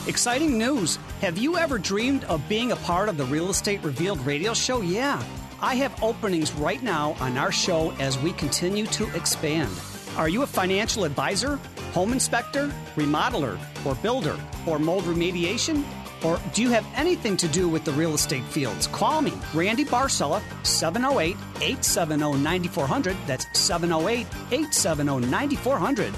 [0.08, 0.96] Exciting news!
[1.20, 4.80] Have you ever dreamed of being a part of the Real Estate Revealed radio show?
[4.80, 5.22] Yeah.
[5.60, 9.70] I have openings right now on our show as we continue to expand.
[10.16, 11.60] Are you a financial advisor,
[11.92, 14.36] home inspector, remodeler, or builder,
[14.66, 15.84] or mold remediation?
[16.24, 18.88] Or do you have anything to do with the real estate fields?
[18.88, 23.16] Call me, Randy Barcella, 708 870 9400.
[23.28, 26.12] That's 708 870 9400.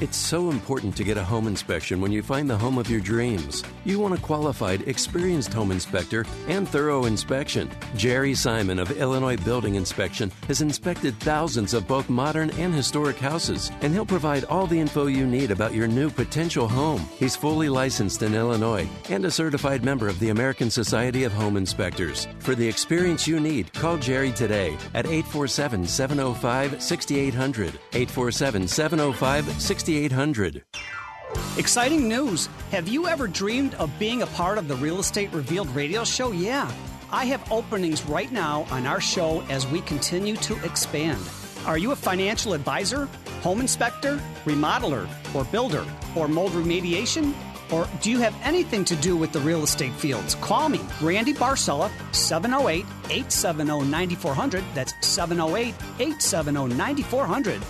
[0.00, 3.00] It's so important to get a home inspection when you find the home of your
[3.00, 3.64] dreams.
[3.84, 7.68] You want a qualified, experienced home inspector and thorough inspection.
[7.96, 13.72] Jerry Simon of Illinois Building Inspection has inspected thousands of both modern and historic houses,
[13.80, 17.04] and he'll provide all the info you need about your new potential home.
[17.18, 21.56] He's fully licensed in Illinois and a certified member of the American Society of Home
[21.56, 22.28] Inspectors.
[22.38, 27.80] For the experience you need, call Jerry today at 847 705 6800.
[27.94, 29.87] 847 705 6800.
[29.88, 30.64] 6800.
[31.56, 32.50] Exciting news!
[32.72, 36.30] Have you ever dreamed of being a part of the Real Estate Revealed radio show?
[36.30, 36.70] Yeah.
[37.10, 41.18] I have openings right now on our show as we continue to expand.
[41.64, 43.06] Are you a financial advisor,
[43.40, 47.32] home inspector, remodeler, or builder, or mold remediation?
[47.72, 50.34] Or do you have anything to do with the real estate fields?
[50.34, 54.62] Call me, Randy Barcella, 708 870 9400.
[54.74, 57.62] That's 708 870 9400.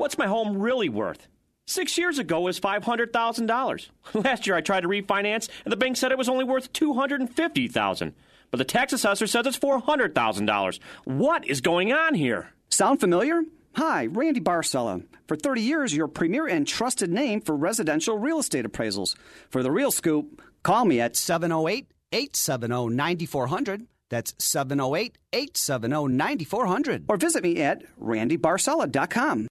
[0.00, 1.28] What's my home really worth?
[1.66, 3.88] Six years ago it was $500,000.
[4.14, 8.14] Last year I tried to refinance and the bank said it was only worth $250,000.
[8.50, 10.78] But the tax assessor says it's $400,000.
[11.04, 12.48] What is going on here?
[12.70, 13.42] Sound familiar?
[13.74, 15.04] Hi, Randy Barcella.
[15.28, 19.16] For 30 years, your premier and trusted name for residential real estate appraisals.
[19.50, 23.86] For the real scoop, call me at 708 870 9400.
[24.08, 27.04] That's 708 870 9400.
[27.06, 29.50] Or visit me at randybarcella.com.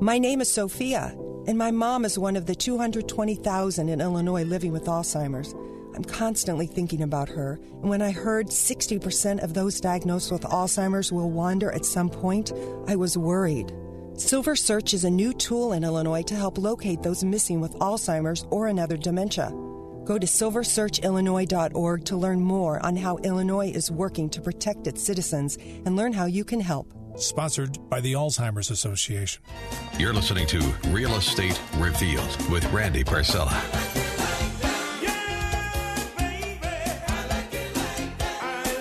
[0.00, 1.14] My name is Sophia,
[1.46, 5.54] and my mom is one of the 220,000 in Illinois living with Alzheimer's.
[5.94, 11.12] I'm constantly thinking about her, and when I heard 60% of those diagnosed with Alzheimer's
[11.12, 12.50] will wander at some point,
[12.88, 13.72] I was worried.
[14.14, 18.46] Silver Search is a new tool in Illinois to help locate those missing with Alzheimer's
[18.50, 19.50] or another dementia.
[20.06, 25.58] Go to silversearchillinois.org to learn more on how Illinois is working to protect its citizens
[25.84, 26.90] and learn how you can help.
[27.16, 29.42] Sponsored by the Alzheimer's Association.
[29.98, 33.52] You're listening to Real Estate Revealed with Randy Barcella.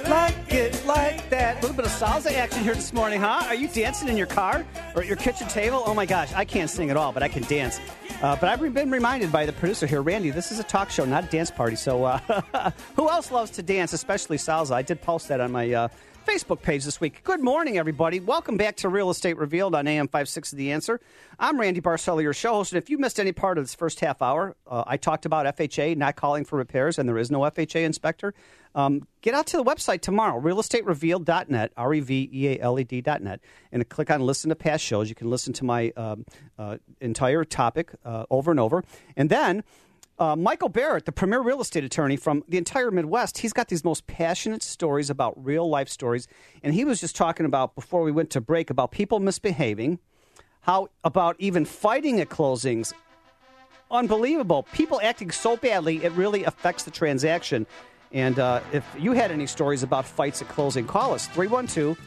[0.09, 1.57] Like it like that.
[1.57, 3.45] A little bit of salsa action here this morning, huh?
[3.47, 5.81] Are you dancing in your car or at your kitchen table?
[5.85, 7.79] Oh my gosh, I can't sing at all, but I can dance.
[8.21, 11.05] Uh, but I've been reminded by the producer here, Randy, this is a talk show,
[11.05, 11.75] not a dance party.
[11.77, 12.19] So uh,
[12.95, 14.71] who else loves to dance, especially salsa?
[14.71, 15.87] I did post that on my uh,
[16.25, 17.23] Facebook page this week.
[17.23, 18.19] Good morning, everybody.
[18.19, 20.99] Welcome back to Real Estate Revealed on AM 560 The Answer.
[21.39, 22.73] I'm Randy Barcella, your show host.
[22.73, 25.45] And if you missed any part of this first half hour, uh, I talked about
[25.55, 28.33] FHA not calling for repairs, and there is no FHA inspector.
[28.73, 32.83] Um, get out to the website tomorrow, realestaterevealed.net, R E V E A L E
[32.83, 33.39] D.net,
[33.71, 35.09] and click on listen to past shows.
[35.09, 36.25] You can listen to my um,
[36.57, 38.83] uh, entire topic uh, over and over.
[39.15, 39.63] And then
[40.17, 43.83] uh, Michael Barrett, the premier real estate attorney from the entire Midwest, he's got these
[43.83, 46.27] most passionate stories about real life stories.
[46.63, 49.99] And he was just talking about, before we went to break, about people misbehaving,
[50.61, 52.93] how about even fighting at closings.
[53.91, 54.63] Unbelievable.
[54.73, 57.67] People acting so badly, it really affects the transaction.
[58.11, 61.97] And uh, if you had any stories about fights at closing, call us 312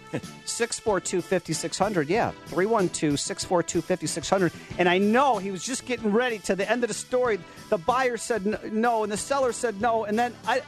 [0.47, 2.09] 642 5600.
[2.09, 4.53] Yeah, 312 642 5600.
[4.79, 7.39] And I know he was just getting ready to the end of the story.
[7.69, 10.05] The buyer said no, and the seller said no.
[10.05, 10.63] And then I,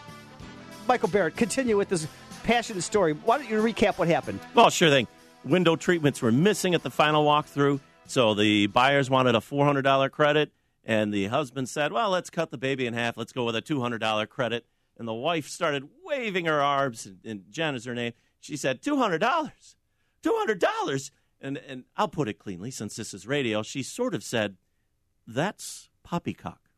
[0.87, 2.07] Michael Barrett, continue with this
[2.43, 3.13] passionate story.
[3.13, 4.41] Why don't you recap what happened?
[4.55, 5.07] Well, sure thing.
[5.45, 10.53] Window treatments were missing at the final walkthrough, so the buyers wanted a $400 credit,
[10.85, 13.17] and the husband said, Well, let's cut the baby in half.
[13.17, 14.67] Let's go with a $200 credit.
[15.01, 18.13] And the wife started waving her arms, and, and Jen is her name.
[18.39, 19.19] She said, $200.
[20.23, 21.11] $200.
[21.41, 24.59] And, and I'll put it cleanly, since this is radio, she sort of said,
[25.27, 26.69] That's poppycock.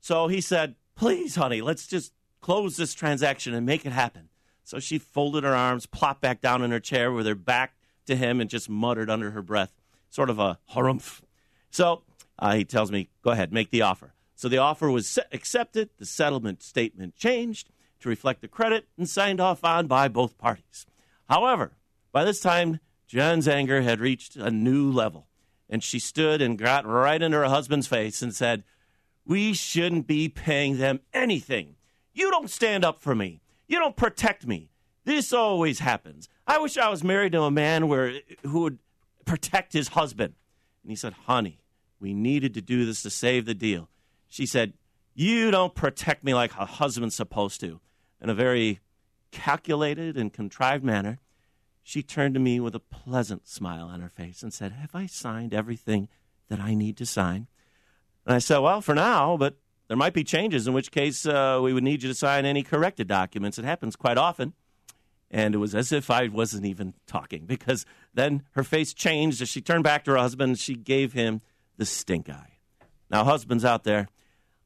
[0.00, 4.28] So he said, Please, honey, let's just close this transaction and make it happen.
[4.64, 8.16] So she folded her arms, plopped back down in her chair with her back to
[8.16, 9.72] him, and just muttered under her breath,
[10.10, 11.20] sort of a harumph.
[11.70, 12.02] So
[12.40, 14.14] uh, he tells me, Go ahead, make the offer.
[14.36, 17.70] So the offer was accepted, the settlement statement changed
[18.00, 20.86] to reflect the credit, and signed off on by both parties.
[21.28, 21.72] However,
[22.12, 25.26] by this time, Jen's anger had reached a new level,
[25.70, 28.64] and she stood and got right into her husband's face and said,
[29.24, 31.76] We shouldn't be paying them anything.
[32.12, 33.40] You don't stand up for me.
[33.66, 34.70] You don't protect me.
[35.04, 36.28] This always happens.
[36.46, 38.78] I wish I was married to a man where, who would
[39.24, 40.34] protect his husband.
[40.82, 41.60] And he said, Honey,
[42.00, 43.88] we needed to do this to save the deal.
[44.28, 44.74] She said,
[45.14, 47.80] You don't protect me like a husband's supposed to.
[48.20, 48.80] In a very
[49.30, 51.18] calculated and contrived manner,
[51.82, 55.06] she turned to me with a pleasant smile on her face and said, Have I
[55.06, 56.08] signed everything
[56.48, 57.46] that I need to sign?
[58.24, 59.56] And I said, Well, for now, but
[59.88, 62.62] there might be changes, in which case uh, we would need you to sign any
[62.62, 63.58] corrected documents.
[63.58, 64.54] It happens quite often.
[65.30, 67.84] And it was as if I wasn't even talking because
[68.14, 71.40] then her face changed as she turned back to her husband and she gave him
[71.76, 72.55] the stink eye.
[73.10, 74.08] Now, husbands out there,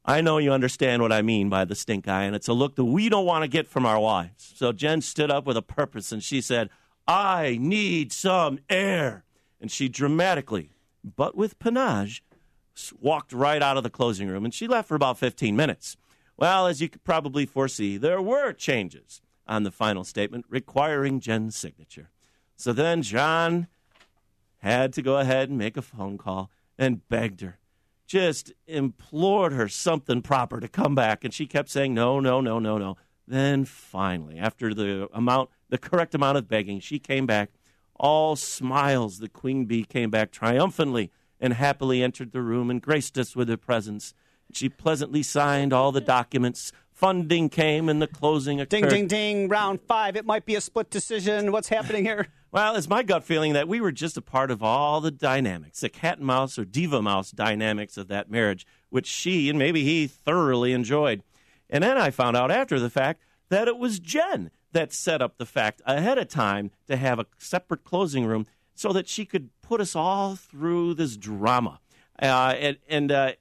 [0.05, 2.77] I know you understand what I mean by the stink eye, and it's a look
[2.77, 4.53] that we don't want to get from our wives.
[4.57, 6.71] So Jen stood up with a purpose and she said,
[7.07, 9.25] I need some air.
[9.61, 10.71] And she dramatically,
[11.05, 12.23] but with panache,
[12.99, 15.97] walked right out of the closing room and she left for about 15 minutes.
[16.37, 21.57] Well, as you could probably foresee, there were changes on the final statement requiring Jen's
[21.57, 22.09] signature.
[22.57, 23.67] So then John
[24.59, 27.59] had to go ahead and make a phone call and begged her,
[28.11, 31.23] just implored her something proper to come back.
[31.23, 32.97] And she kept saying, no, no, no, no, no.
[33.29, 37.51] Then finally, after the amount, the correct amount of begging, she came back.
[37.95, 43.17] All smiles, the queen bee came back triumphantly and happily entered the room and graced
[43.17, 44.13] us with her presence.
[44.53, 46.73] She pleasantly signed all the documents.
[46.91, 48.89] Funding came and the closing occurred.
[48.89, 49.49] Ding, ding, ding.
[49.49, 50.17] Round five.
[50.17, 51.53] It might be a split decision.
[51.53, 52.27] What's happening here?
[52.53, 55.81] Well, it's my gut feeling that we were just a part of all the dynamics,
[55.81, 59.85] the cat and mouse or diva mouse dynamics of that marriage, which she and maybe
[59.85, 61.23] he thoroughly enjoyed.
[61.69, 65.39] And then I found out after the fact that it was Jen that set up
[65.39, 69.51] the fact ahead of time to have a separate closing room so that she could
[69.63, 71.79] put us all through this drama.
[72.21, 73.33] Uh, and, and uh,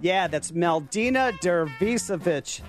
[0.00, 2.62] Yeah, that's Meldina Dervisevic.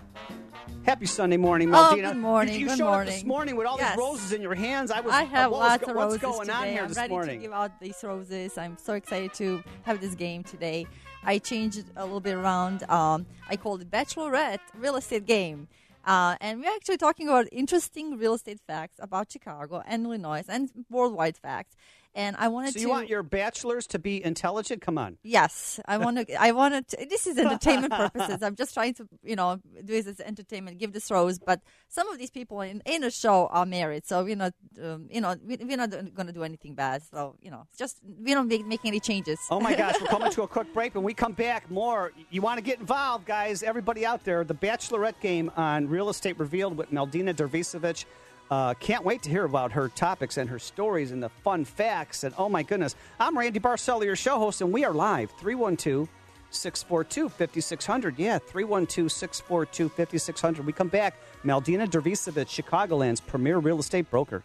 [0.83, 3.13] Happy Sunday morning, Oh, good morning, You, you good showed up morning.
[3.13, 3.91] this morning with all Yes.
[3.95, 4.89] these roses in your hands.
[4.89, 5.13] I was.
[5.13, 6.53] I have was lots of what's roses going today.
[6.53, 7.39] on here I'm this ready morning?
[7.39, 8.57] to give out these roses.
[8.57, 10.87] I'm so excited to have this game today.
[11.23, 12.81] I changed it a little bit around.
[12.89, 15.67] Um, I called it Bachelorette Real Estate Game.
[16.05, 20.71] Uh, and we're actually talking about interesting real estate facts about Chicago and Illinois and
[20.89, 21.75] worldwide facts.
[22.13, 22.81] And I wanted So to.
[22.81, 24.81] you want your bachelors to be intelligent?
[24.81, 25.17] Come on.
[25.23, 26.35] Yes, I want to.
[26.41, 26.87] I wanted.
[26.89, 28.43] To, this is entertainment purposes.
[28.43, 31.39] I'm just trying to, you know, do this as entertainment, give this rose.
[31.39, 34.53] But some of these people in, in a show are married, so we're not,
[34.83, 37.01] um, you know, we, we're not going to do anything bad.
[37.03, 39.39] So you know, just we don't make, make any changes.
[39.49, 40.95] Oh my gosh, we're coming to a quick break.
[40.95, 42.11] When we come back, more.
[42.29, 43.63] You want to get involved, guys?
[43.63, 48.05] Everybody out there, the Bachelorette game on Real Estate Revealed with Meldina Dervisevic.
[48.51, 52.25] Uh, can't wait to hear about her topics and her stories and the fun facts.
[52.25, 56.09] And oh my goodness, I'm Randy Barcella, your show host, and we are live 312
[56.49, 58.19] 642 5600.
[58.19, 60.65] Yeah, 312 642 5600.
[60.65, 61.15] We come back.
[61.45, 64.43] Meldina Dervisevic, Chicagoland's premier real estate broker.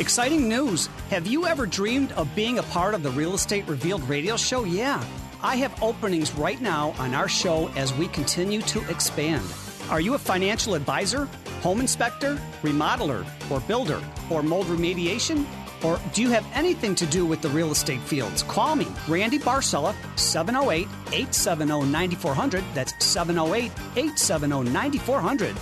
[0.00, 0.88] Exciting news!
[1.10, 4.64] Have you ever dreamed of being a part of the Real Estate Revealed radio show?
[4.64, 5.02] Yeah.
[5.42, 9.44] I have openings right now on our show as we continue to expand.
[9.90, 11.28] Are you a financial advisor,
[11.66, 14.00] home inspector, remodeler, or builder,
[14.30, 15.44] or mold remediation?
[15.82, 18.44] Or do you have anything to do with the real estate fields?
[18.44, 22.62] Call me, Randy Barcella, 708 870 9400.
[22.72, 25.56] That's 708 870 9400.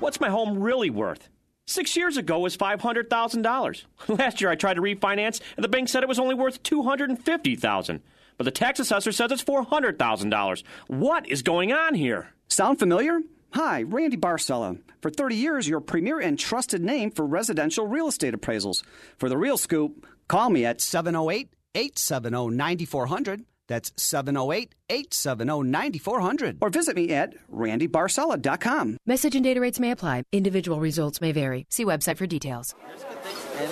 [0.00, 1.30] What's my home really worth?
[1.64, 3.86] Six years ago it was five hundred thousand dollars.
[4.08, 6.82] Last year I tried to refinance, and the bank said it was only worth two
[6.82, 8.02] hundred and fifty thousand.
[8.36, 10.62] But the tax assessor says it's four hundred thousand dollars.
[10.88, 12.34] What is going on here?
[12.48, 13.20] Sound familiar?
[13.54, 14.78] Hi, Randy Barcella.
[15.00, 18.82] For 30 years, your premier and trusted name for residential real estate appraisals.
[19.16, 23.44] For the real scoop, call me at 708 870 9400.
[23.66, 26.58] That's 708 870 9400.
[26.60, 28.96] Or visit me at randybarcella.com.
[29.06, 30.22] Message and data rates may apply.
[30.32, 31.66] Individual results may vary.
[31.70, 32.74] See website for details.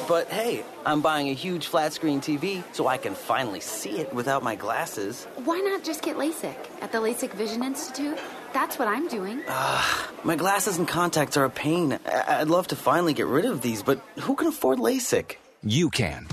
[0.09, 4.13] But hey, I'm buying a huge flat screen TV so I can finally see it
[4.13, 5.27] without my glasses.
[5.45, 8.19] Why not just get LASIK at the LASIK Vision Institute?
[8.57, 9.43] That's what I'm doing.
[9.49, 11.99] Ah, my glasses and contacts are a pain.
[12.07, 15.37] I- I'd love to finally get rid of these, but who can afford LASIK?
[15.63, 16.27] You can.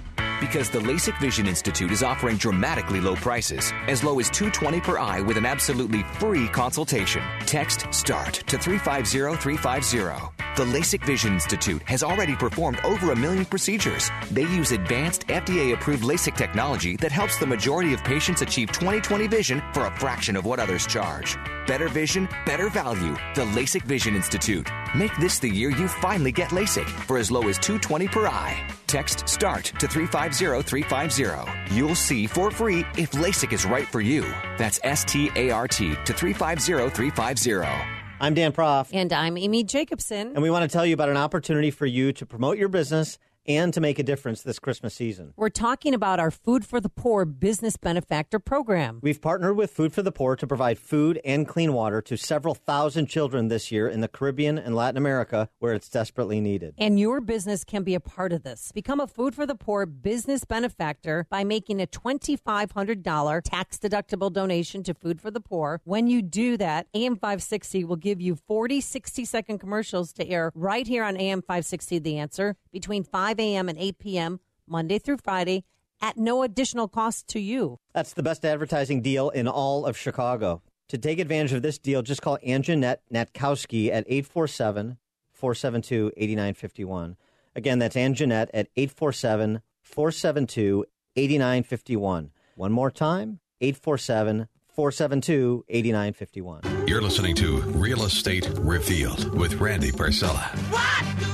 [0.44, 5.00] Because the LASIK Vision Institute is offering dramatically low prices, as low as 220 per
[5.00, 7.24] eye with an absolutely free consultation.
[7.46, 10.44] Text START to 350350.
[10.58, 14.12] The LASIK Vision Institute has already performed over a million procedures.
[14.32, 19.30] They use advanced FDA approved LASIK technology that helps the majority of patients achieve 20/20
[19.30, 21.38] vision for a fraction of what others charge.
[21.66, 23.16] Better vision, better value.
[23.34, 24.70] The LASIK Vision Institute.
[24.94, 28.68] Make this the year you finally get LASIK for as low as 220 per eye.
[28.86, 29.88] Text START to
[30.34, 31.76] 350350.
[31.76, 34.24] You'll see for free if LASIK is right for you.
[34.58, 38.04] That's S T A R T to 350350.
[38.20, 38.92] I'm Dan Proft.
[38.94, 40.28] And I'm Amy Jacobson.
[40.34, 43.20] And we want to tell you about an opportunity for you to promote your business
[43.46, 45.34] and to make a difference this Christmas season.
[45.36, 49.00] We're talking about our Food for the Poor business benefactor program.
[49.02, 52.56] We've partnered with Food for the Poor to provide food and clean water to several
[52.56, 56.74] thousand children this year in the Caribbean and Latin America where it's desperately needed.
[56.78, 58.72] And your business can be a part of this.
[58.74, 64.84] Become a Food for the Poor business benefactor by making a $2,500 tax deductible donation
[64.84, 65.82] to Food for the Poor.
[65.84, 70.52] When you do that, AM 560 will give you 40 60 second commercials to air
[70.56, 73.70] right here on AM 560 The Answer between 5 a.m.
[73.70, 74.40] and 8 p.m.
[74.68, 75.66] Monday through Friday
[76.02, 77.80] at no additional cost to you.
[77.94, 80.62] That's the best advertising deal in all of Chicago.
[80.90, 84.98] To take advantage of this deal, just call Anjanette Natkowski at 847
[85.32, 87.18] 472 8951.
[87.56, 92.32] Again, that's Anjanette at 847 472 8951.
[92.56, 96.88] One more time 847 472 8951.
[96.88, 101.33] You're listening to Real Estate Revealed with Randy Barcella.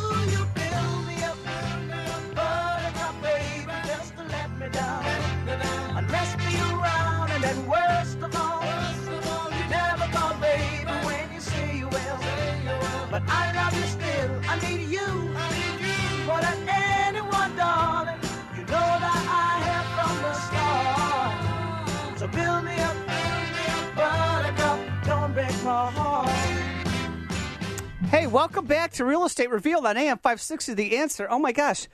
[28.09, 31.27] Hey, welcome back to Real Estate Revealed on AM 560 The Answer.
[31.29, 31.87] Oh my gosh.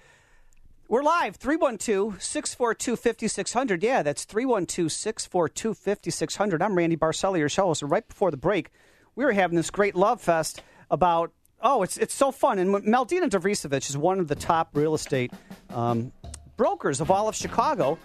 [0.88, 3.82] We're live 312 642 5600.
[3.82, 6.62] Yeah, that's 312 642 5600.
[6.62, 7.82] I'm Randy Barcella, your show host.
[7.82, 8.70] And right before the break,
[9.16, 10.62] we were having this great love fest
[10.92, 12.60] about, oh, it's, it's so fun.
[12.60, 15.34] And Meldina Dervisevic is one of the top real estate
[15.72, 16.12] um,
[16.56, 17.98] brokers of all of Chicago.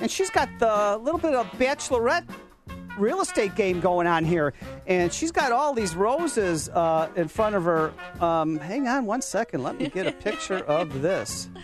[0.00, 2.24] And she's got the little bit of bachelorette
[2.98, 4.52] real estate game going on here.
[4.86, 7.92] And she's got all these roses uh, in front of her.
[8.20, 9.62] Um, hang on one second.
[9.62, 11.48] Let me get a picture of this.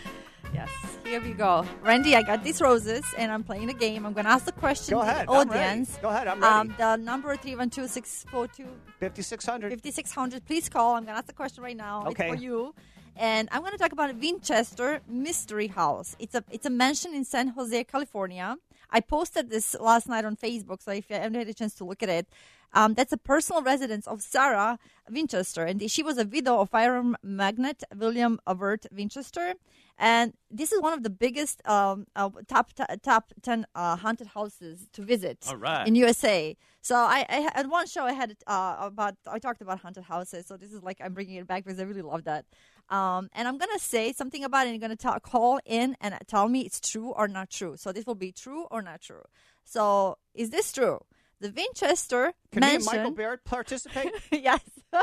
[0.53, 0.69] Yes,
[1.05, 1.65] here we go.
[1.81, 4.05] Randy, I got these roses and I'm playing a game.
[4.05, 5.27] I'm going to ask the question Go to ahead.
[5.29, 5.59] the I'm ready.
[5.61, 5.97] audience.
[6.01, 6.27] Go ahead.
[6.27, 6.53] I'm ready.
[6.71, 8.67] Um, the number 312 642
[8.99, 9.69] 5600.
[9.71, 10.45] 5600.
[10.45, 10.95] Please call.
[10.95, 12.03] I'm going to ask the question right now.
[12.07, 12.25] Okay.
[12.27, 12.75] It's for you.
[13.15, 16.17] And I'm going to talk about Winchester Mystery House.
[16.19, 18.57] It's a it's a mansion in San Jose, California.
[18.91, 21.85] I posted this last night on Facebook, so if you haven't had a chance to
[21.85, 22.27] look at it,
[22.73, 24.79] um, that's a personal residence of Sarah
[25.09, 29.55] Winchester, and she was a widow of firearm magnate William Wirt Winchester.
[29.97, 34.27] And this is one of the biggest um, uh, top t- top ten uh, haunted
[34.27, 35.87] houses to visit right.
[35.87, 36.55] in USA.
[36.81, 40.47] So I, I at one show I had uh, about I talked about haunted houses.
[40.47, 42.45] So this is like I'm bringing it back because I really love that.
[42.91, 44.71] Um, and I'm gonna say something about it.
[44.71, 47.75] and You're gonna ta- call in and tell me it's true or not true.
[47.77, 49.23] So this will be true or not true.
[49.63, 50.99] So is this true?
[51.39, 52.85] The Winchester Can mansion.
[52.97, 54.11] Michael Barrett participate?
[54.31, 54.61] yes.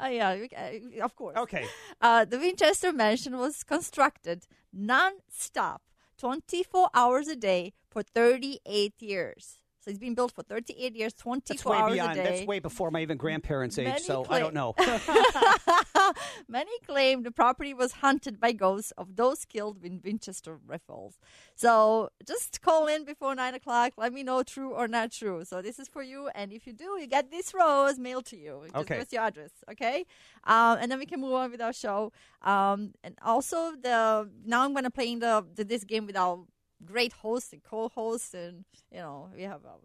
[0.00, 1.36] Uh, yeah, we ca- of course.
[1.36, 1.66] Okay.
[2.00, 5.82] Uh, the Winchester Mansion was constructed non-stop,
[6.18, 9.58] 24 hours a day for 38 years.
[9.84, 12.12] So it's been built for 38 years, 24 That's way hours beyond.
[12.12, 12.22] a day.
[12.22, 14.74] That's way before my even grandparents' age, Many so I don't know.
[16.48, 21.18] Many claim the property was haunted by ghosts of those killed in Winchester rifles.
[21.54, 23.92] So just call in before nine o'clock.
[23.98, 25.44] Let me know true or not true.
[25.44, 28.38] So this is for you, and if you do, you get this rose mailed to
[28.38, 28.62] you.
[28.64, 28.94] Just Okay.
[28.94, 30.06] give us your address, okay?
[30.44, 32.10] Um, and then we can move on with our show.
[32.40, 36.16] Um, and also the now I'm going to play in the, the this game with
[36.16, 36.42] our
[36.84, 39.78] great hosts and co-hosts, and you know we have our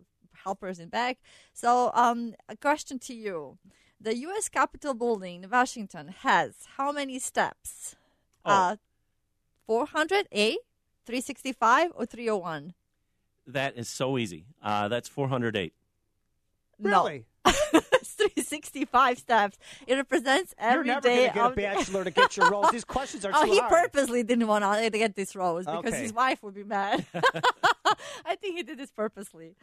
[0.44, 1.18] helpers in back.
[1.54, 3.58] So um, a question to you.
[4.02, 4.48] The U.S.
[4.48, 7.96] Capitol building in Washington has how many steps?
[8.46, 8.52] Oh.
[8.52, 8.76] Uh,
[9.68, 10.58] 400, A,
[11.06, 12.74] 365, or 301?
[13.46, 14.46] That is so easy.
[14.64, 15.74] Uh, that's 408.
[16.80, 17.26] Really?
[17.46, 17.72] it's
[18.50, 19.58] 365 steps.
[19.88, 20.88] It represents every day.
[20.88, 22.72] You're never day going to get a bachelor to get your rose.
[22.72, 23.70] These questions are oh, he hard.
[23.70, 26.02] purposely didn't want to get this rose because Okay.
[26.02, 27.06] his wife would be mad.
[28.26, 29.56] I think he did this purposely.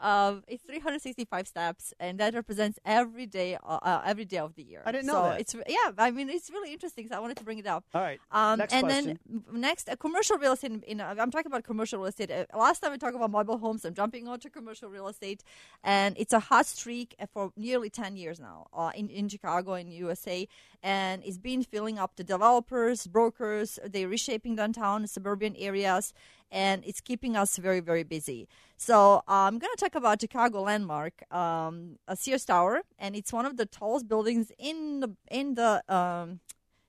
[0.00, 4.62] Um, it's 365 steps, and that represents every day, uh, uh, every day of the
[4.62, 4.82] year.
[4.84, 5.40] I didn't know so that.
[5.40, 7.08] It's yeah, I mean it's really interesting.
[7.08, 7.84] So I wanted to bring it up.
[7.94, 8.20] All right.
[8.30, 9.18] Um, Next and question.
[9.26, 10.72] then next, uh, commercial real estate.
[10.72, 12.30] In, in, uh, I'm talking about commercial real estate.
[12.30, 13.84] Uh, last time we talked about mobile homes.
[13.84, 15.42] I'm jumping on to commercial real estate,
[15.82, 19.90] and it's a hot streak for nearly 10 years now uh, in in Chicago in
[19.90, 20.48] USA,
[20.82, 23.78] and it's been filling up the developers, brokers.
[23.84, 26.12] They're reshaping downtown, suburban areas,
[26.54, 28.48] and it's keeping us very very busy.
[28.76, 33.32] So uh, I'm going to talk about Chicago landmark, um, a Sears Tower, and it's
[33.32, 36.40] one of the tallest buildings in the in the um,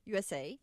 [0.05, 0.57] USA.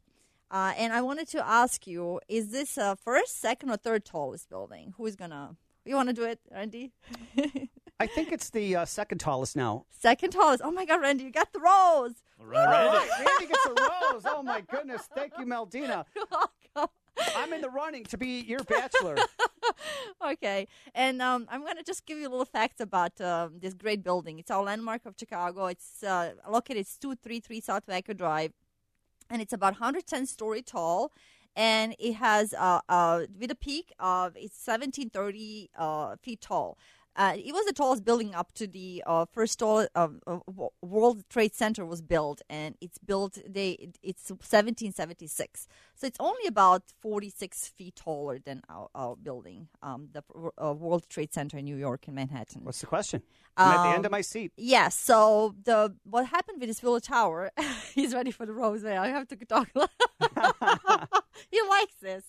[0.51, 4.49] Uh, and I wanted to ask you: Is this uh, first, second, or third tallest
[4.49, 4.95] building?
[4.97, 5.57] Who's gonna?
[5.85, 6.93] You want to do it, Randy?
[7.99, 9.87] I think it's the uh, second tallest now.
[9.91, 10.63] Second tallest.
[10.65, 12.15] Oh my God, Randy, you got the rose.
[12.41, 13.09] All right.
[13.19, 14.23] Randy gets a rose.
[14.27, 15.09] Oh my goodness.
[15.15, 16.05] Thank you, Meldina.
[17.37, 19.17] I'm in the running to be your bachelor.
[20.33, 24.03] okay, and um, I'm gonna just give you a little facts about um, this great
[24.03, 24.39] building.
[24.39, 25.67] It's our landmark of Chicago.
[25.67, 28.53] It's uh, located it's two three three South Wacker Drive,
[29.31, 31.13] and it's about 110 story tall,
[31.57, 36.79] and it has uh, uh, with a peak of it's 1730 uh, feet tall.
[37.15, 40.39] Uh, it was the tallest building up to the uh, first tall uh, uh,
[40.81, 43.39] World Trade Center was built, and it's built.
[43.47, 45.69] They it's 1776,
[46.03, 50.25] so it's only about 46 feet taller than our, our building, um, the
[50.61, 52.65] uh, World Trade Center in New York in Manhattan.
[52.65, 53.23] What's the question?
[53.57, 54.51] I'm at the end Um, of my seat.
[54.57, 54.97] Yes.
[54.99, 57.53] So the what happened with this Willis Tower?
[57.95, 58.85] he's ready for the rose.
[58.85, 59.69] I have to talk.
[61.51, 62.25] he likes this.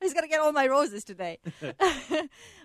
[0.00, 1.38] He's gonna get all my roses today.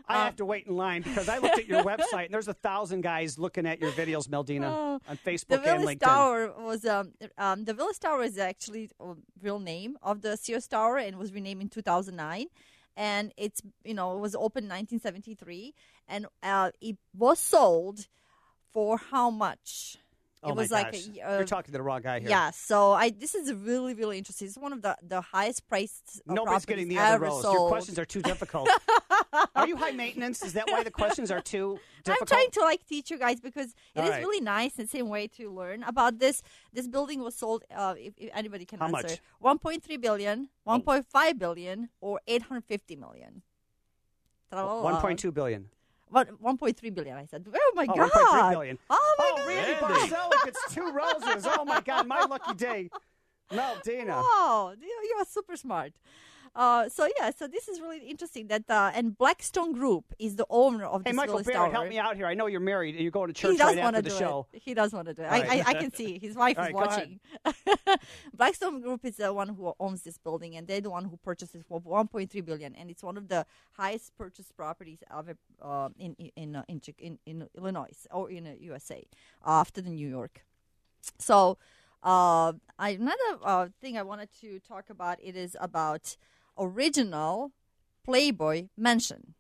[0.05, 2.53] I have to wait in line because I looked at your website and there's a
[2.53, 4.99] thousand guys looking at your videos, Meldina, Oh.
[5.07, 5.99] on The Facebook and Willis LinkedIn.
[6.01, 10.67] Tower was um, um the Willis Tower is actually a real name of the Sears
[10.67, 12.47] Tower and was renamed in 2009
[12.95, 15.73] and it's you know it was opened in 1973
[16.07, 18.07] and uh, it was sold
[18.71, 19.97] for how much
[20.43, 21.07] Oh it was like gosh.
[21.17, 22.29] a, uh, You're talking to the wrong guy here.
[22.29, 24.47] Yeah, so I this is really really interesting.
[24.47, 26.21] It's one of the the highest priced.
[26.27, 27.29] Uh, Nobody's getting the other.
[27.29, 27.43] Sold.
[27.53, 28.69] Your questions are too difficult.
[29.55, 30.43] are you high maintenance?
[30.43, 32.31] Is that why the questions are too difficult?
[32.31, 34.19] I'm trying to like teach you guys because it is All right.
[34.19, 36.41] really nice and same way to learn about this.
[36.73, 37.63] This building was sold.
[37.73, 39.61] Uh, if, if anybody can How answer, much?
[39.61, 43.41] 1.3 billion, 1.5 billion, or 850 million.
[44.51, 45.01] Tra-la-la.
[45.01, 45.69] 1.2 billion.
[46.13, 46.29] What?
[46.43, 47.17] 1.3 billion.
[47.17, 47.43] I said.
[47.51, 48.11] Oh my Oh, god.
[48.11, 48.77] 1.3 billion.
[48.87, 49.47] Oh my oh, god.
[49.47, 51.47] Randy Barcella gets two roses.
[51.49, 52.91] Oh my God, my lucky day.
[53.51, 54.21] Meldina.
[54.21, 55.93] Wow, you you are super smart.
[56.55, 58.45] Uh, so yeah, so this is really interesting.
[58.47, 61.71] That uh, and Blackstone Group is the owner of Hey, this Michael Tower.
[61.71, 62.27] help me out here.
[62.27, 64.15] I know you're married and you're going to He church does right after the do
[64.15, 64.47] show.
[64.53, 64.61] it.
[64.63, 65.25] He does want to do it.
[65.25, 65.49] All right.
[65.49, 67.19] I, I, I can see his wife All is right, watching.
[68.35, 71.55] Blackstone Group is the one who owns this building, and they're the one who purchased
[71.55, 76.13] it for 1.3 billion, and it's one of the highest purchased properties ever uh, in
[76.35, 79.03] in uh, in, Chi- in in Illinois or in uh, USA
[79.45, 80.45] after the New York.
[81.17, 81.57] So,
[82.03, 86.15] uh, another uh, thing I wanted to talk about it is about
[86.57, 87.51] original
[88.05, 89.33] Playboy Mansion.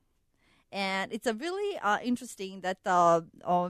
[0.71, 3.69] And it's a really uh, interesting that uh, uh,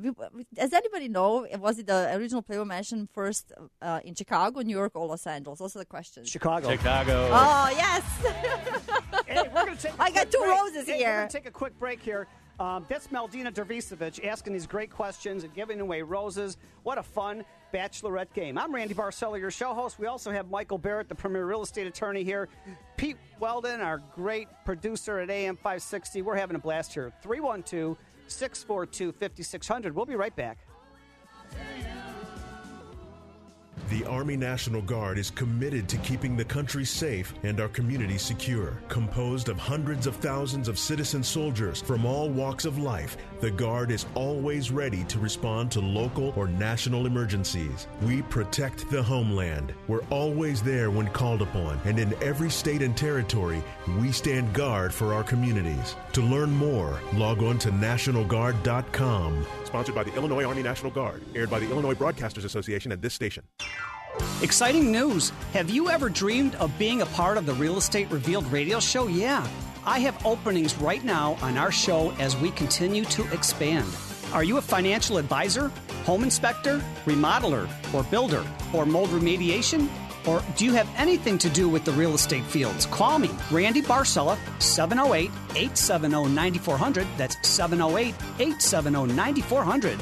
[0.54, 4.94] does anybody know was it the original Playboy Mansion first uh, in Chicago, New York,
[4.96, 5.60] or Los Angeles?
[5.60, 6.30] Those are the questions.
[6.30, 6.70] Chicago.
[6.72, 7.28] Chicago.
[7.30, 8.04] Oh yes.
[9.28, 10.52] Hey, we're gonna take a I got two break.
[10.52, 11.18] roses Hey, We're here.
[11.18, 12.28] going to take a quick break here.
[12.60, 16.58] Um, that's Meldina Dervisevic asking these great questions and giving away roses.
[16.84, 17.44] What a fun
[17.74, 18.58] bachelorette game.
[18.58, 19.98] I'm Randy Barcella, your show host.
[19.98, 22.48] We also have Michael Barrett, the premier real estate attorney here.
[22.96, 26.22] Pete Weldon, our great producer at AM 560.
[26.22, 27.12] We're having a blast here.
[27.24, 27.98] 312
[28.28, 29.96] 642 5600.
[29.96, 30.60] We'll be right back.
[33.94, 38.82] The Army National Guard is committed to keeping the country safe and our communities secure.
[38.88, 43.92] Composed of hundreds of thousands of citizen soldiers from all walks of life, the Guard
[43.92, 47.86] is always ready to respond to local or national emergencies.
[48.02, 49.76] We protect the homeland.
[49.88, 53.64] We're always there when called upon, and in every state and territory,
[54.00, 55.96] we stand guard for our communities.
[56.14, 59.46] To learn more, log on to NationalGuard.com.
[59.66, 61.22] Sponsored by the Illinois Army National Guard.
[61.36, 63.44] Aired by the Illinois Broadcasters Association at this station.
[64.42, 65.32] Exciting news!
[65.54, 69.08] Have you ever dreamed of being a part of the Real Estate Revealed radio show?
[69.08, 69.48] Yeah.
[69.86, 73.88] I have openings right now on our show as we continue to expand.
[74.32, 75.70] Are you a financial advisor,
[76.06, 79.90] home inspector, remodeler, or builder, or mold remediation?
[80.26, 82.86] Or do you have anything to do with the real estate fields?
[82.86, 87.08] Call me, Randy Barcella, 708 870 9400.
[87.18, 90.00] That's 708 870 9400.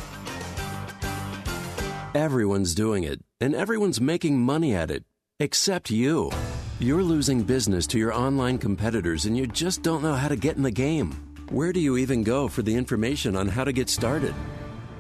[2.14, 5.04] Everyone's doing it, and everyone's making money at it,
[5.40, 6.32] except you.
[6.80, 10.58] You're losing business to your online competitors, and you just don't know how to get
[10.58, 11.12] in the game.
[11.50, 14.34] Where do you even go for the information on how to get started?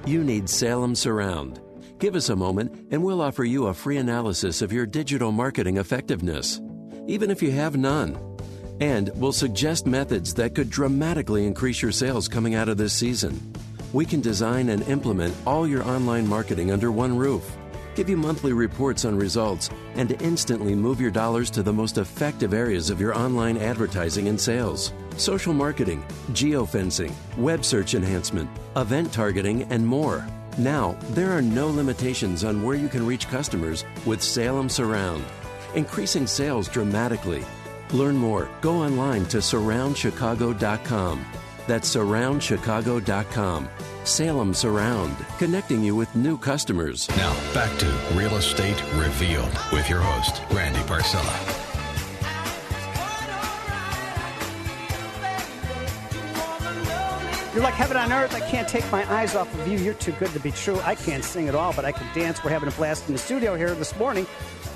[0.05, 1.61] You need Salem Surround.
[1.99, 5.77] Give us a moment, and we'll offer you a free analysis of your digital marketing
[5.77, 6.59] effectiveness,
[7.07, 8.17] even if you have none.
[8.79, 13.39] And we'll suggest methods that could dramatically increase your sales coming out of this season.
[13.93, 17.55] We can design and implement all your online marketing under one roof,
[17.95, 22.53] give you monthly reports on results, and instantly move your dollars to the most effective
[22.53, 29.63] areas of your online advertising and sales social marketing, geofencing, web search enhancement, event targeting,
[29.63, 30.25] and more.
[30.57, 35.23] Now, there are no limitations on where you can reach customers with Salem Surround,
[35.75, 37.43] increasing sales dramatically.
[37.91, 38.49] Learn more.
[38.61, 41.25] Go online to surroundchicago.com.
[41.72, 43.69] That's surroundchicago.com.
[44.03, 47.07] Salem Surround, connecting you with new customers.
[47.15, 51.32] Now, back to Real Estate Revealed with your host, Randy Barcella.
[57.53, 58.36] You're like heaven on earth.
[58.36, 59.78] I can't take my eyes off of you.
[59.78, 60.78] You're too good to be true.
[60.82, 62.43] I can't sing at all, but I can dance.
[62.43, 64.28] We're having a blast in the studio here this morning.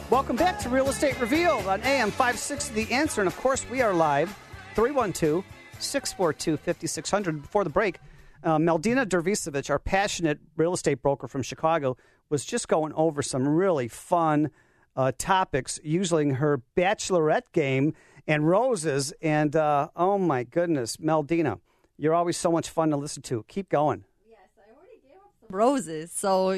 [0.10, 3.20] Welcome back to Real Estate Revealed on AM 560 The Answer.
[3.20, 4.30] And of course, we are live
[4.76, 5.44] 312
[5.80, 7.42] 642 5600.
[7.42, 8.00] Before the break,
[8.44, 11.98] uh, Meldina Dervisevic, our passionate real estate broker from Chicago,
[12.30, 14.52] was just going over some really fun
[14.96, 17.94] uh, topics using her bachelorette game
[18.28, 19.14] and roses.
[19.22, 21.60] And uh, oh my goodness, Meldina,
[21.98, 23.44] you're always so much fun to listen to.
[23.48, 24.06] Keep going.
[24.30, 26.12] Yes, I already gave up some roses.
[26.12, 26.52] So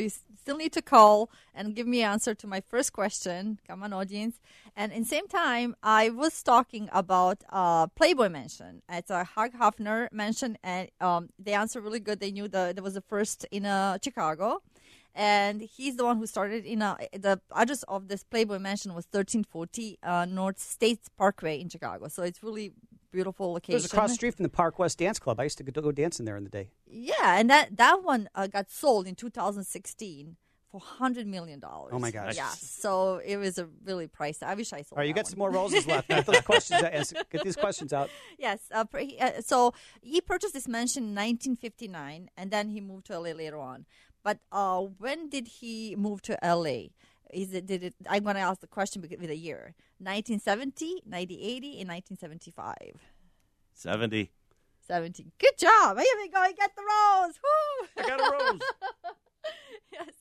[0.48, 3.60] still need to call and give me answer to my first question.
[3.68, 4.40] Come on, audience.
[4.78, 8.82] And in same time, I was talking about uh, Playboy Mansion.
[8.88, 12.22] It's a Hugh Hefner mansion, and um, they answered really good.
[12.22, 14.62] They knew the there was the first in uh, Chicago.
[15.14, 19.06] And he's the one who started in uh, the address of this Playboy Mansion was
[19.12, 22.08] 1340 uh, North State Parkway in Chicago.
[22.08, 22.72] So it's really
[23.18, 25.40] beautiful It was across the street from the Park West Dance Club.
[25.40, 26.70] I used to go, go dancing there in the day.
[26.86, 30.36] Yeah, and that that one uh, got sold in 2016
[30.70, 31.94] for hundred million dollars.
[31.96, 32.36] Oh, my gosh.
[32.36, 34.44] Yeah, so it was a really pricey.
[34.44, 34.92] I wish I sold.
[34.92, 36.10] All right, you got some more roses left.
[36.10, 36.84] Get those questions.
[36.84, 37.30] Out.
[37.32, 38.12] Get these questions out.
[38.38, 38.60] Yes.
[38.72, 38.86] Uh,
[39.20, 43.58] uh, so he purchased this mansion in 1959, and then he moved to LA later
[43.58, 43.86] on.
[44.24, 46.90] But uh, when did he move to LA?
[47.34, 47.96] Is it did it?
[48.10, 52.76] I'm going to ask the question with a year: 1970, 1980, and 1975.
[53.74, 54.32] 70.
[54.88, 55.26] 70.
[55.38, 55.98] Good job.
[55.98, 56.40] Here we go.
[56.40, 57.36] I got the rose.
[57.44, 57.88] Woo!
[57.98, 58.62] I got a rose.
[59.92, 60.14] yes.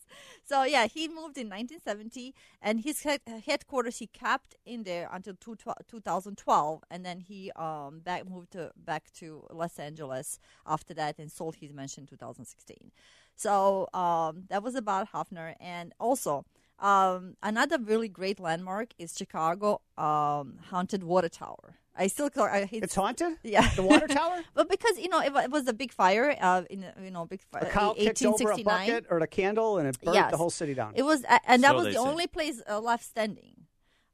[0.44, 5.34] So yeah, he moved in 1970, and his head, headquarters he kept in there until
[5.34, 5.56] two,
[5.88, 11.32] 2012, and then he um back moved to, back to Los Angeles after that, and
[11.32, 12.92] sold his mansion in 2016.
[13.34, 16.44] So um that was about Hefner, and also.
[16.78, 21.78] Um, another really great landmark is Chicago um, haunted water tower.
[21.98, 23.38] I still call I hate It's haunted.
[23.42, 24.42] yeah, The water tower.
[24.54, 27.40] but because you know it, it was a big fire, uh, in you know big
[27.50, 28.64] fire, A cow kicked over a 1869.
[28.64, 30.30] bucket or a candle and it burned Yes.
[30.30, 30.92] the whole city down.
[30.94, 31.98] It was, uh, and that So was the say.
[31.98, 33.65] only place uh, left standing,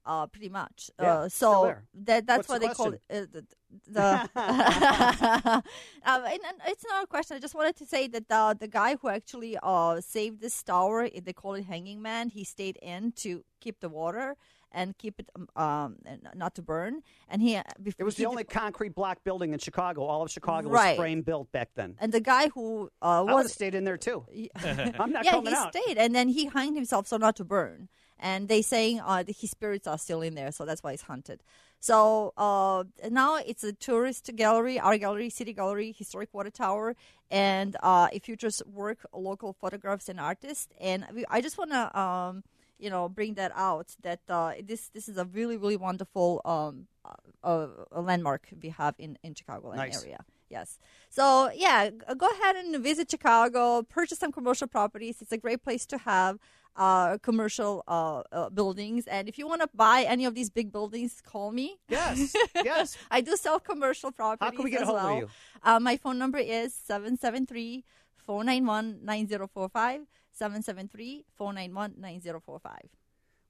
[0.05, 0.90] uh, pretty much.
[1.00, 3.44] Yeah, uh, so that that's What's why the they call it uh, the.
[3.88, 4.30] the
[6.05, 7.36] um, and, and it's not a question.
[7.36, 11.05] I just wanted to say that the the guy who actually uh, saved this tower,
[11.05, 12.28] eh, they call it Hanging Man.
[12.28, 14.36] He stayed in to keep the water
[14.74, 15.96] and keep it um, um
[16.34, 17.03] not to burn.
[17.28, 20.03] And he It was the only concrete block building in Chicago.
[20.05, 20.96] All of Chicago Right.
[20.96, 21.96] was frame built back then.
[22.00, 24.24] and the guy who uh, was stayed in there too.
[24.98, 25.74] I'm not yeah, coming he out.
[25.76, 27.88] stayed, and then he hanged himself so not to burn.
[28.22, 31.42] And they saying uh, his spirits are still in there, so that's why he's haunted.
[31.80, 36.94] So uh, now it's a tourist gallery, art gallery, city gallery, historic water tower,
[37.28, 40.68] and uh, it features work local photographs and artists.
[40.80, 42.44] And we, I just want to, um,
[42.78, 46.86] you know, bring that out that uh, this this is a really really wonderful um,
[47.04, 50.00] uh, uh, landmark we have in in Chicagoland Nice.
[50.00, 50.24] area.
[50.48, 50.78] Yes.
[51.10, 53.82] So yeah, go ahead and visit Chicago.
[53.82, 55.20] Purchase some commercial properties.
[55.20, 56.38] It's a great place to have
[56.76, 59.06] uh, commercial uh, uh, buildings.
[59.06, 61.78] And if you want to buy any of these big buildings, call me.
[61.88, 62.34] Yes.
[62.64, 62.96] Yes.
[63.10, 64.58] I do sell commercial properties.
[64.58, 65.28] we get a hold of you?
[65.62, 67.84] Uh, my phone number is 773
[68.16, 70.02] 491 9045.
[70.32, 72.72] 773 491 9045.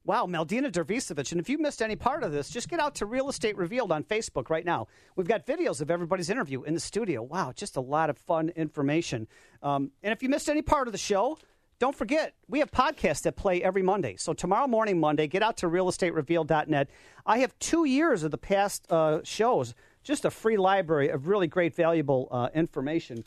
[0.05, 1.31] Wow, Meldina Dervisevic.
[1.31, 3.89] And if you missed any part of this, just get out to Real Estate Revealed
[3.89, 4.87] on Facebook right now.
[5.15, 7.21] We've got videos of everybody's interview in the studio.
[7.21, 9.29] Wow, just a lot of fun information.
[9.61, 11.37] Um, and if you missed any part of the show,
[11.83, 14.15] don't forget, we have podcasts that play every Monday.
[14.15, 16.89] So tomorrow morning, Monday, get out to realestaterevealed.net.
[17.25, 21.47] I have two years of the past uh, shows, just a free library of really
[21.47, 23.25] great, valuable uh, information.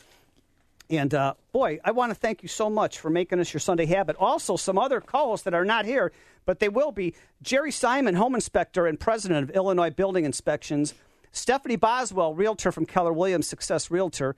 [0.89, 3.85] And uh, boy, I want to thank you so much for making us your Sunday
[3.85, 4.15] habit.
[4.15, 6.11] Also, some other co-hosts that are not here,
[6.47, 10.95] but they will be: Jerry Simon, home inspector and president of Illinois Building Inspections;
[11.31, 14.35] Stephanie Boswell, realtor from Keller Williams Success Realtor.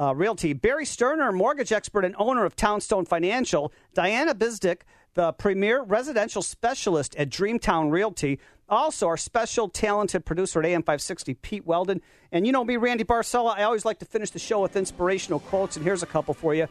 [0.00, 0.54] Uh, Realty.
[0.54, 3.70] Barry Sturner, mortgage expert and owner of Townstone Financial.
[3.92, 4.80] Diana Bizdick,
[5.12, 8.40] the premier residential specialist at Dreamtown Realty.
[8.70, 12.00] Also, our special talented producer at AM 560, Pete Weldon.
[12.32, 13.54] And you know me, Randy Barcella.
[13.54, 16.54] I always like to finish the show with inspirational quotes, and here's a couple for
[16.54, 16.66] you.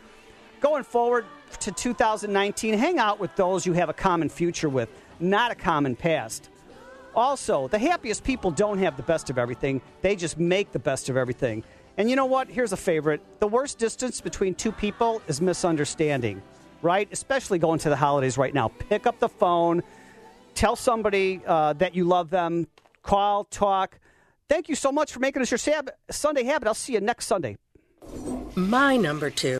[0.59, 1.25] Going forward
[1.59, 5.95] to 2019, hang out with those you have a common future with, not a common
[5.95, 6.49] past.
[7.15, 11.09] Also, the happiest people don't have the best of everything, they just make the best
[11.09, 11.63] of everything.
[11.99, 12.47] And you know what?
[12.47, 13.21] Here's a favorite.
[13.41, 16.41] The worst distance between two people is misunderstanding,
[16.81, 17.09] right?
[17.11, 18.69] Especially going to the holidays right now.
[18.69, 19.83] Pick up the phone,
[20.55, 22.67] tell somebody uh, that you love them,
[23.03, 23.99] call, talk.
[24.47, 25.57] Thank you so much for making us your
[26.09, 26.69] Sunday habit.
[26.69, 27.57] I'll see you next Sunday.
[28.55, 29.57] My number two.